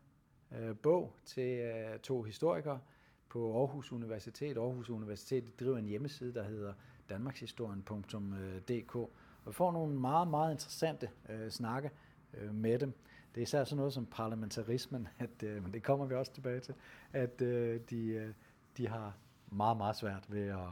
øh, 0.58 0.76
bog 0.76 1.14
til 1.24 1.58
øh, 1.58 1.98
to 1.98 2.22
historikere 2.22 2.80
på 3.28 3.58
Aarhus 3.58 3.92
Universitet. 3.92 4.56
Aarhus 4.56 4.90
Universitet 4.90 5.60
driver 5.60 5.78
en 5.78 5.86
hjemmeside, 5.86 6.34
der 6.34 6.42
hedder 6.42 6.72
danmarkshistorien.dk, 7.08 8.96
Og 8.96 9.10
vi 9.46 9.52
får 9.52 9.72
nogle 9.72 9.94
meget, 9.94 10.28
meget 10.28 10.52
interessante 10.52 11.10
øh, 11.28 11.50
snakke 11.50 11.90
øh, 12.34 12.54
med 12.54 12.78
dem. 12.78 12.92
Det 13.34 13.40
er 13.40 13.42
især 13.42 13.64
sådan 13.64 13.76
noget 13.76 13.92
som 13.92 14.06
parlamentarismen, 14.06 15.08
at, 15.18 15.42
øh, 15.42 15.62
men 15.62 15.72
det 15.72 15.82
kommer 15.82 16.06
vi 16.06 16.14
også 16.14 16.32
tilbage 16.32 16.60
til, 16.60 16.74
at 17.12 17.42
øh, 17.42 17.80
de, 17.90 18.06
øh, 18.06 18.32
de 18.76 18.88
har 18.88 19.16
meget, 19.46 19.76
meget 19.76 19.96
svært 19.96 20.24
ved 20.28 20.48
at, 20.48 20.68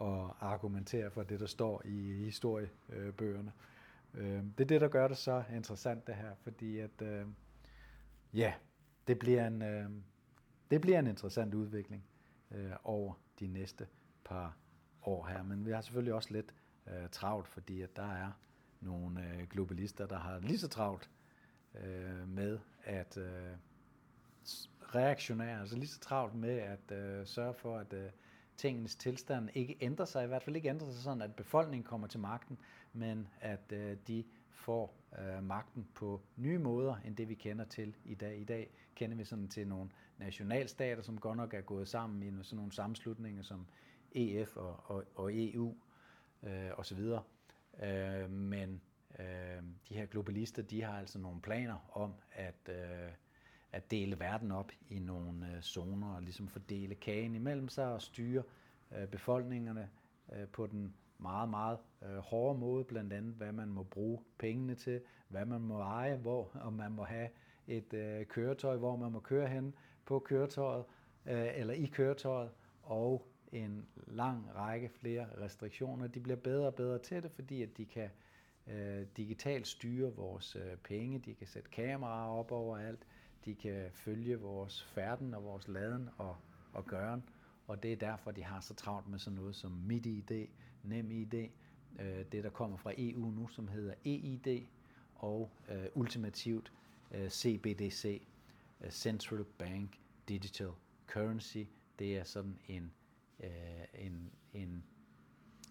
og 0.00 0.36
argumentere 0.52 1.10
for 1.10 1.22
det, 1.22 1.40
der 1.40 1.46
står 1.46 1.82
i 1.84 2.12
historiebøgerne. 2.12 3.52
Øh, 4.14 4.42
det 4.58 4.60
er 4.60 4.64
det, 4.64 4.80
der 4.80 4.88
gør 4.88 5.08
det 5.08 5.16
så 5.16 5.42
interessant 5.54 6.06
det 6.06 6.14
her, 6.14 6.34
fordi 6.34 6.78
at, 6.78 7.02
øh, 7.02 7.26
ja, 8.34 8.54
det 9.06 9.18
bliver 9.18 9.46
en, 9.46 9.62
øh, 9.62 9.90
det 10.70 10.80
bliver 10.80 10.98
en 10.98 11.06
interessant 11.06 11.54
udvikling 11.54 12.04
over 12.84 13.14
de 13.40 13.46
næste 13.46 13.86
par 14.24 14.56
år 15.02 15.26
her. 15.26 15.42
Men 15.42 15.66
vi 15.66 15.70
har 15.70 15.80
selvfølgelig 15.80 16.14
også 16.14 16.32
lidt 16.32 16.54
travlt, 17.12 17.48
fordi 17.48 17.82
at 17.82 17.96
der 17.96 18.12
er 18.12 18.32
nogle 18.80 19.46
globalister, 19.50 20.06
der 20.06 20.18
har 20.18 20.38
lige 20.38 20.58
så 20.58 20.68
travlt 20.68 21.10
med 22.26 22.58
at 22.84 23.18
reaktionære, 24.94 25.60
altså 25.60 25.76
lige 25.76 25.88
så 25.88 26.00
travlt 26.00 26.34
med 26.34 26.58
at 26.58 26.92
øh, 26.92 27.26
sørge 27.26 27.54
for, 27.54 27.78
at 27.78 27.92
øh, 27.92 28.10
tingens 28.60 28.96
tilstand 28.96 29.48
ikke 29.54 29.76
ændrer 29.80 30.04
sig, 30.04 30.24
i 30.24 30.26
hvert 30.26 30.42
fald 30.42 30.56
ikke 30.56 30.68
ændrer 30.68 30.90
sig 30.90 31.02
sådan, 31.02 31.22
at 31.22 31.34
befolkningen 31.34 31.84
kommer 31.84 32.06
til 32.06 32.20
magten, 32.20 32.58
men 32.92 33.28
at 33.40 33.72
øh, 33.72 33.96
de 34.06 34.24
får 34.50 34.94
øh, 35.18 35.44
magten 35.44 35.88
på 35.94 36.20
nye 36.36 36.58
måder, 36.58 36.96
end 37.04 37.16
det 37.16 37.28
vi 37.28 37.34
kender 37.34 37.64
til 37.64 37.96
i 38.04 38.14
dag. 38.14 38.38
I 38.38 38.44
dag 38.44 38.70
kender 38.94 39.16
vi 39.16 39.24
sådan 39.24 39.48
til 39.48 39.68
nogle 39.68 39.90
nationalstater, 40.18 41.02
som 41.02 41.18
godt 41.18 41.36
nok 41.36 41.54
er 41.54 41.60
gået 41.60 41.88
sammen 41.88 42.22
i 42.22 42.44
sådan 42.44 42.56
nogle 42.56 42.72
sammenslutninger 42.72 43.42
som 43.42 43.66
EF 44.12 44.56
og, 44.56 44.80
og, 44.84 45.04
og 45.14 45.30
EU 45.34 45.74
øh, 46.42 46.70
osv. 46.76 46.98
Øh, 47.82 48.30
men 48.30 48.80
øh, 49.18 49.62
de 49.88 49.94
her 49.94 50.06
globalister, 50.06 50.62
de 50.62 50.82
har 50.82 50.98
altså 50.98 51.18
nogle 51.18 51.40
planer 51.40 51.90
om 51.92 52.14
at, 52.32 52.68
øh, 52.68 53.10
at 53.72 53.90
dele 53.90 54.20
verden 54.20 54.52
op 54.52 54.72
i 54.88 54.98
nogle 54.98 55.46
øh, 55.56 55.62
zoner 55.62 56.14
og 56.14 56.22
ligesom 56.22 56.48
fordele 56.48 56.94
kagen 56.94 57.34
imellem 57.34 57.68
sig 57.68 57.92
og 57.92 58.02
styre 58.02 58.42
øh, 58.96 59.08
befolkningerne 59.08 59.90
øh, 60.32 60.48
på 60.48 60.66
den 60.66 60.94
meget, 61.18 61.48
meget 61.48 61.78
øh, 62.02 62.16
hårde 62.16 62.58
måde, 62.58 62.84
blandt 62.84 63.12
andet 63.12 63.34
hvad 63.34 63.52
man 63.52 63.68
må 63.68 63.82
bruge 63.82 64.18
pengene 64.38 64.74
til, 64.74 65.00
hvad 65.28 65.44
man 65.44 65.60
må 65.60 65.78
eje, 65.78 66.16
hvor 66.16 66.50
om 66.60 66.72
man 66.72 66.92
må 66.92 67.04
have 67.04 67.28
et 67.66 67.94
øh, 67.94 68.26
køretøj, 68.26 68.76
hvor 68.76 68.96
man 68.96 69.12
må 69.12 69.20
køre 69.20 69.48
hen 69.48 69.74
på 70.06 70.18
køretøjet 70.18 70.84
øh, 71.26 71.48
eller 71.54 71.74
i 71.74 71.86
køretøjet, 71.86 72.50
og 72.82 73.26
en 73.52 73.86
lang 74.06 74.54
række 74.54 74.88
flere 74.88 75.26
restriktioner. 75.40 76.06
De 76.06 76.20
bliver 76.20 76.36
bedre 76.36 76.66
og 76.66 76.74
bedre 76.74 76.98
til 76.98 77.22
det, 77.22 77.30
fordi 77.30 77.62
at 77.62 77.76
de 77.76 77.84
kan 77.86 78.10
øh, 78.66 79.06
digitalt 79.16 79.66
styre 79.66 80.14
vores 80.14 80.56
øh, 80.56 80.76
penge, 80.76 81.18
de 81.18 81.34
kan 81.34 81.46
sætte 81.46 81.70
kameraer 81.70 82.28
op 82.30 82.52
overalt, 82.52 83.06
de 83.44 83.54
kan 83.54 83.90
følge 83.94 84.36
vores 84.36 84.82
færden 84.84 85.34
og 85.34 85.44
vores 85.44 85.68
laden 85.68 86.08
og, 86.18 86.36
og 86.72 86.86
gøren, 86.86 87.22
og 87.66 87.82
det 87.82 87.92
er 87.92 87.96
derfor, 87.96 88.30
de 88.30 88.44
har 88.44 88.60
så 88.60 88.74
travlt 88.74 89.08
med 89.08 89.18
sådan 89.18 89.38
noget 89.38 89.56
som 89.56 89.70
MidiID, 89.72 90.46
NemID, 90.82 91.34
øh, 91.98 92.24
det 92.32 92.44
der 92.44 92.50
kommer 92.50 92.76
fra 92.76 92.92
EU 92.98 93.30
nu, 93.30 93.48
som 93.48 93.68
hedder 93.68 93.94
EID, 94.04 94.66
og 95.14 95.50
øh, 95.70 95.86
ultimativt 95.94 96.72
øh, 97.10 97.28
CBDC, 97.30 98.22
øh, 98.80 98.90
Central 98.90 99.44
Bank 99.44 99.98
Digital 100.28 100.70
Currency. 101.06 101.64
Det 101.98 102.18
er 102.18 102.24
sådan 102.24 102.58
en, 102.68 102.92
øh, 103.40 103.50
en, 103.94 104.30
en, 104.54 104.84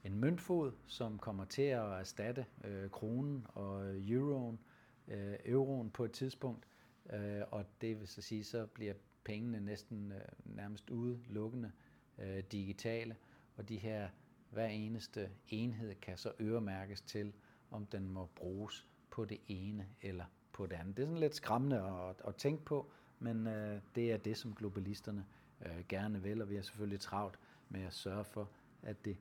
en 0.04 0.16
møntfod, 0.16 0.72
som 0.88 1.18
kommer 1.20 1.46
til 1.46 1.62
at 1.62 1.86
erstatte 2.00 2.46
øh, 2.64 2.90
kronen 2.90 3.46
og 3.54 3.86
øh, 3.86 4.10
euroen, 4.12 4.60
øh, 5.08 5.36
euroen 5.46 5.90
på 5.92 6.06
et 6.06 6.12
tidspunkt, 6.12 6.68
øh, 7.14 7.42
og 7.52 7.66
det 7.82 8.00
vil 8.00 8.08
så 8.08 8.22
sige, 8.22 8.44
så 8.44 8.66
bliver 8.66 8.94
pengene 9.24 9.60
næsten 9.60 10.12
øh, 10.12 10.22
nærmest 10.46 10.90
udelukkende 10.90 11.72
øh, 12.18 12.44
digitale, 12.52 13.16
og 13.56 13.70
de 13.70 13.78
her 13.78 14.10
hver 14.52 14.68
eneste 14.68 15.30
enhed 15.48 15.96
kan 15.96 16.18
så 16.18 16.32
øremærkes 16.42 17.02
til, 17.02 17.34
om 17.72 17.86
den 17.86 18.10
må 18.10 18.26
bruges 18.36 18.86
på 19.10 19.26
det 19.26 19.42
ene 19.48 19.88
eller 20.02 20.26
på 20.54 20.66
det 20.66 20.76
andet. 20.76 20.98
Det 20.98 21.04
er 21.04 21.08
sådan 21.08 21.20
lidt 21.20 21.36
skræmmende 21.36 21.82
at, 21.82 22.16
at 22.28 22.36
tænke 22.36 22.66
på, 22.66 22.92
men 23.20 23.48
øh, 23.48 23.82
det 23.96 24.12
er 24.12 24.18
det, 24.18 24.38
som 24.38 24.56
globalisterne 24.56 25.26
øh, 25.66 25.84
gerne 25.90 26.24
vil, 26.24 26.42
og 26.42 26.50
vi 26.50 26.56
er 26.56 26.62
selvfølgelig 26.62 27.00
travlt 27.00 27.40
med 27.70 27.82
at 27.82 27.94
sørge 27.94 28.24
for, 28.24 28.50
at 28.84 29.06
det 29.06 29.18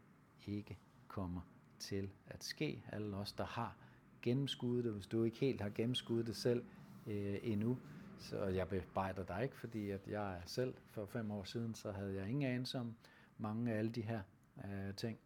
ikke 0.46 0.78
kommer 1.08 1.40
til 1.78 2.10
at 2.26 2.44
ske. 2.44 2.84
Alle 2.92 3.16
os, 3.16 3.32
der 3.32 3.44
har 3.44 3.76
gennemskuddet 4.22 4.84
det, 4.84 4.92
hvis 4.92 5.06
du 5.06 5.24
ikke 5.24 5.38
helt 5.38 5.60
har 5.60 5.68
gennemskuddet 5.70 6.26
det 6.26 6.36
selv 6.36 6.64
øh, 7.08 7.38
endnu, 7.42 7.78
så 8.18 8.44
jeg 8.44 8.68
bebrejder 8.68 9.24
dig 9.24 9.42
ikke, 9.42 9.56
fordi 9.56 9.90
at 9.90 10.08
jeg 10.08 10.42
selv 10.46 10.74
for 10.86 11.06
fem 11.06 11.30
år 11.30 11.44
siden, 11.44 11.74
så 11.74 11.92
havde 11.92 12.14
jeg 12.14 12.28
ingen 12.28 12.50
anelse 12.52 12.78
om 12.78 12.96
mange 13.38 13.72
af 13.72 13.78
alle 13.78 13.90
de 13.90 14.02
her 14.02 14.20
øh, 14.64 14.94
ting. 14.94 15.18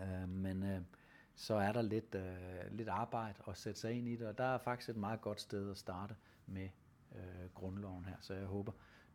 Øh, 0.00 0.28
men 0.28 0.62
øh, 0.62 0.80
så 1.34 1.54
er 1.54 1.72
der 1.72 1.82
lidt, 1.82 2.14
øh, 2.14 2.70
lidt 2.70 2.88
arbejde 2.88 3.38
at 3.48 3.56
sætte 3.56 3.80
sig 3.80 3.92
ind 3.92 4.08
i 4.08 4.16
det, 4.16 4.26
og 4.26 4.38
der 4.38 4.44
er 4.44 4.58
faktisk 4.58 4.90
et 4.90 4.96
meget 4.96 5.20
godt 5.20 5.40
sted 5.40 5.70
at 5.70 5.78
starte 5.78 6.16
med 6.46 6.68
øh, 7.16 7.50
grundloven 7.54 8.04
her. 8.04 8.16
Så 8.20 8.34
jeg 8.34 8.46
håber, 8.46 8.72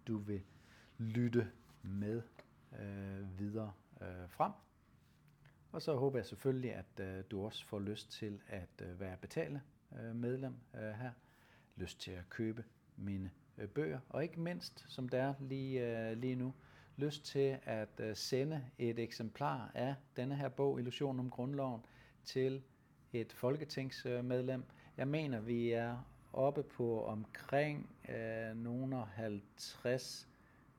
du 0.07 0.17
vil 0.17 0.41
lytte 0.97 1.51
med 1.81 2.21
øh, 2.79 3.39
videre 3.39 3.73
øh, 4.01 4.29
frem. 4.29 4.51
Og 5.71 5.81
så 5.81 5.95
håber 5.95 6.17
jeg 6.17 6.25
selvfølgelig, 6.25 6.73
at 6.73 6.99
øh, 6.99 7.23
du 7.31 7.45
også 7.45 7.65
får 7.65 7.79
lyst 7.79 8.11
til 8.11 8.41
at 8.47 8.81
øh, 8.81 8.99
være 8.99 9.17
betalende 9.17 9.61
øh, 9.99 10.15
medlem 10.15 10.55
øh, 10.75 10.81
her. 10.81 11.11
Lyst 11.75 12.01
til 12.01 12.11
at 12.11 12.29
købe 12.29 12.63
mine 12.97 13.31
øh, 13.57 13.67
bøger, 13.67 13.99
og 14.09 14.23
ikke 14.23 14.39
mindst, 14.39 14.85
som 14.87 15.09
det 15.09 15.19
er 15.19 15.33
lige, 15.39 16.09
øh, 16.09 16.17
lige 16.17 16.35
nu, 16.35 16.53
lyst 16.97 17.25
til 17.25 17.57
at 17.63 17.99
øh, 17.99 18.15
sende 18.15 18.65
et 18.77 18.99
eksemplar 18.99 19.71
af 19.73 19.95
denne 20.15 20.35
her 20.35 20.49
bog, 20.49 20.79
Illusion 20.79 21.19
om 21.19 21.29
Grundloven, 21.29 21.81
til 22.25 22.63
et 23.13 23.33
folketingsmedlem. 23.33 24.63
Jeg 24.97 25.07
mener, 25.07 25.39
vi 25.39 25.71
er 25.71 25.97
oppe 26.33 26.63
på 26.63 27.05
omkring 27.05 27.95
øh, 28.09 28.55
nogle 28.55 29.05
50 29.05 30.29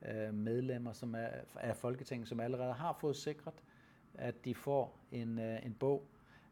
øh, 0.08 0.34
medlemmer 0.34 0.92
som 0.92 1.14
er, 1.14 1.28
af 1.54 1.76
Folketinget, 1.76 2.28
som 2.28 2.40
allerede 2.40 2.72
har 2.72 2.92
fået 3.00 3.16
sikret, 3.16 3.54
at 4.14 4.44
de 4.44 4.54
får 4.54 4.98
en, 5.10 5.38
øh, 5.38 5.66
en 5.66 5.74
bog. 5.74 6.06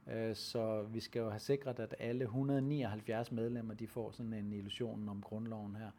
Øh, 0.06 0.36
så 0.36 0.82
vi 0.82 1.00
skal 1.00 1.20
jo 1.20 1.30
have 1.30 1.40
sikret, 1.40 1.80
at 1.80 1.94
alle 1.98 2.24
179 2.24 3.32
medlemmer 3.32 3.74
de 3.74 3.86
får 3.86 4.10
sådan 4.10 4.32
en 4.32 4.52
illusion 4.52 5.08
om 5.08 5.22
grundloven 5.22 5.76
her. 5.76 5.90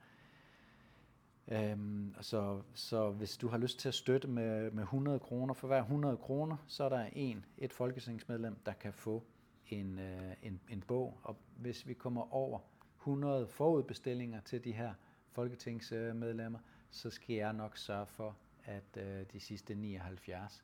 Øhm, 1.47 2.15
så, 2.21 2.61
så 2.73 3.11
hvis 3.11 3.37
du 3.37 3.47
har 3.47 3.57
lyst 3.57 3.79
til 3.79 3.87
at 3.87 3.93
støtte 3.93 4.27
med, 4.27 4.71
med 4.71 4.83
100 4.83 5.19
kroner, 5.19 5.53
for 5.53 5.67
hver 5.67 5.81
100 5.81 6.17
kroner, 6.17 6.57
så 6.67 6.83
er 6.83 6.89
der 6.89 7.09
en, 7.13 7.45
et 7.57 7.73
folketingsmedlem, 7.73 8.55
der 8.65 8.73
kan 8.73 8.93
få 8.93 9.23
en, 9.67 9.99
øh, 9.99 10.33
en, 10.43 10.61
en 10.69 10.81
bog. 10.81 11.17
Og 11.23 11.37
hvis 11.57 11.87
vi 11.87 11.93
kommer 11.93 12.33
over 12.33 12.59
100 12.97 13.47
forudbestillinger 13.47 14.41
til 14.41 14.63
de 14.63 14.71
her 14.71 14.93
folketingsmedlemmer, 15.31 16.59
så 16.91 17.09
skal 17.09 17.35
jeg 17.35 17.53
nok 17.53 17.77
sørge 17.77 18.05
for, 18.05 18.37
at 18.65 18.97
øh, 18.97 19.25
de 19.33 19.39
sidste 19.39 19.75
79 19.75 20.63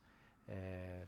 øh, 0.49 0.55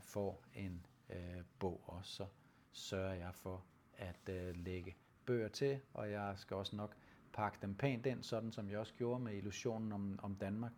får 0.00 0.42
en 0.54 0.86
øh, 1.10 1.42
bog 1.58 1.80
også. 1.86 2.12
Så 2.12 2.26
sørger 2.72 3.14
jeg 3.14 3.34
for 3.34 3.64
at 3.96 4.28
øh, 4.28 4.56
lægge 4.56 4.96
bøger 5.26 5.48
til, 5.48 5.80
og 5.94 6.10
jeg 6.10 6.34
skal 6.36 6.56
også 6.56 6.76
nok 6.76 6.96
pakke 7.32 7.58
dem 7.62 7.74
pænt 7.74 8.06
ind, 8.06 8.22
sådan 8.22 8.52
som 8.52 8.70
jeg 8.70 8.78
også 8.78 8.94
gjorde 8.94 9.20
med 9.20 9.34
illusionen 9.34 9.92
om, 9.92 10.18
om 10.22 10.34
Danmark. 10.34 10.72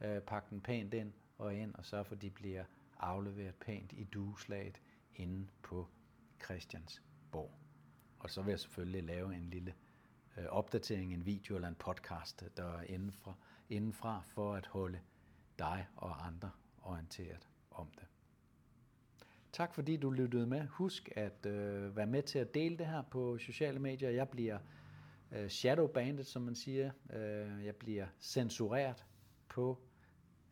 Øh, 0.00 0.20
pakke 0.20 0.46
dem 0.50 0.60
pænt 0.60 0.94
ind 0.94 1.12
og 1.38 1.54
ind, 1.54 1.74
og 1.74 1.84
sørge 1.84 2.04
for, 2.04 2.14
at 2.14 2.22
de 2.22 2.30
bliver 2.30 2.64
afleveret 2.98 3.54
pænt 3.54 3.92
i 3.92 4.04
dueslaget 4.04 4.80
inde 5.14 5.48
på 5.62 5.88
Christiansborg. 6.44 7.50
Og 8.18 8.30
så 8.30 8.42
vil 8.42 8.50
jeg 8.50 8.60
selvfølgelig 8.60 9.02
lave 9.02 9.34
en 9.34 9.50
lille 9.50 9.74
øh, 10.36 10.44
opdatering, 10.48 11.14
en 11.14 11.26
video 11.26 11.54
eller 11.54 11.68
en 11.68 11.74
podcast, 11.74 12.44
der 12.56 12.78
er 12.78 12.82
indenfra, 12.82 13.34
indenfra 13.68 14.22
for 14.26 14.54
at 14.54 14.66
holde 14.66 15.00
dig 15.58 15.86
og 15.96 16.26
andre 16.26 16.50
orienteret 16.82 17.48
om 17.70 17.90
det. 17.98 18.11
Tak 19.52 19.74
fordi 19.74 19.96
du 19.96 20.10
lyttede 20.10 20.46
med. 20.46 20.66
Husk 20.66 21.08
at 21.16 21.46
øh, 21.46 21.96
være 21.96 22.06
med 22.06 22.22
til 22.22 22.38
at 22.38 22.54
dele 22.54 22.78
det 22.78 22.86
her 22.86 23.02
på 23.02 23.38
sociale 23.38 23.78
medier. 23.78 24.10
Jeg 24.10 24.28
bliver 24.28 24.58
øh, 25.32 25.48
shadowbandet, 25.48 26.26
som 26.26 26.42
man 26.42 26.54
siger. 26.54 26.90
Øh, 27.12 27.64
jeg 27.64 27.76
bliver 27.76 28.06
censureret 28.20 29.04
på 29.48 29.78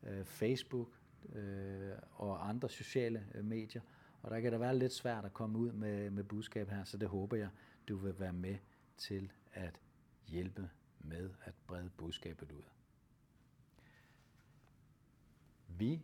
øh, 0.03 0.25
Facebook 0.25 0.87
øh, 1.33 1.91
og 2.11 2.49
andre 2.49 2.69
sociale 2.69 3.25
øh, 3.33 3.45
medier. 3.45 3.81
Og 4.21 4.31
der 4.31 4.39
kan 4.39 4.51
det 4.51 4.59
være 4.59 4.77
lidt 4.77 4.93
svært 4.93 5.25
at 5.25 5.33
komme 5.33 5.57
ud 5.57 5.71
med, 5.71 6.09
med 6.09 6.23
budskab 6.23 6.69
her, 6.69 6.83
så 6.83 6.97
det 6.97 7.09
håber 7.09 7.37
jeg, 7.37 7.49
du 7.87 7.97
vil 7.97 8.19
være 8.19 8.33
med 8.33 8.55
til 8.97 9.31
at 9.53 9.79
hjælpe 10.27 10.69
med 10.99 11.29
at 11.43 11.53
brede 11.67 11.89
budskabet 11.97 12.51
ud. 12.51 12.63
Vi, 15.67 16.01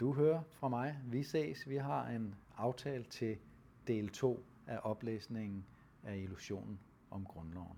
du 0.00 0.12
hører 0.12 0.42
fra 0.52 0.68
mig. 0.68 0.98
Vi 1.04 1.22
ses. 1.22 1.68
Vi 1.68 1.76
har 1.76 2.08
en 2.08 2.34
aftale 2.56 3.04
til 3.04 3.38
del 3.86 4.08
2 4.08 4.44
af 4.66 4.78
oplæsningen 4.82 5.66
af 6.02 6.16
illusionen 6.16 6.80
om 7.10 7.24
grundloven. 7.24 7.76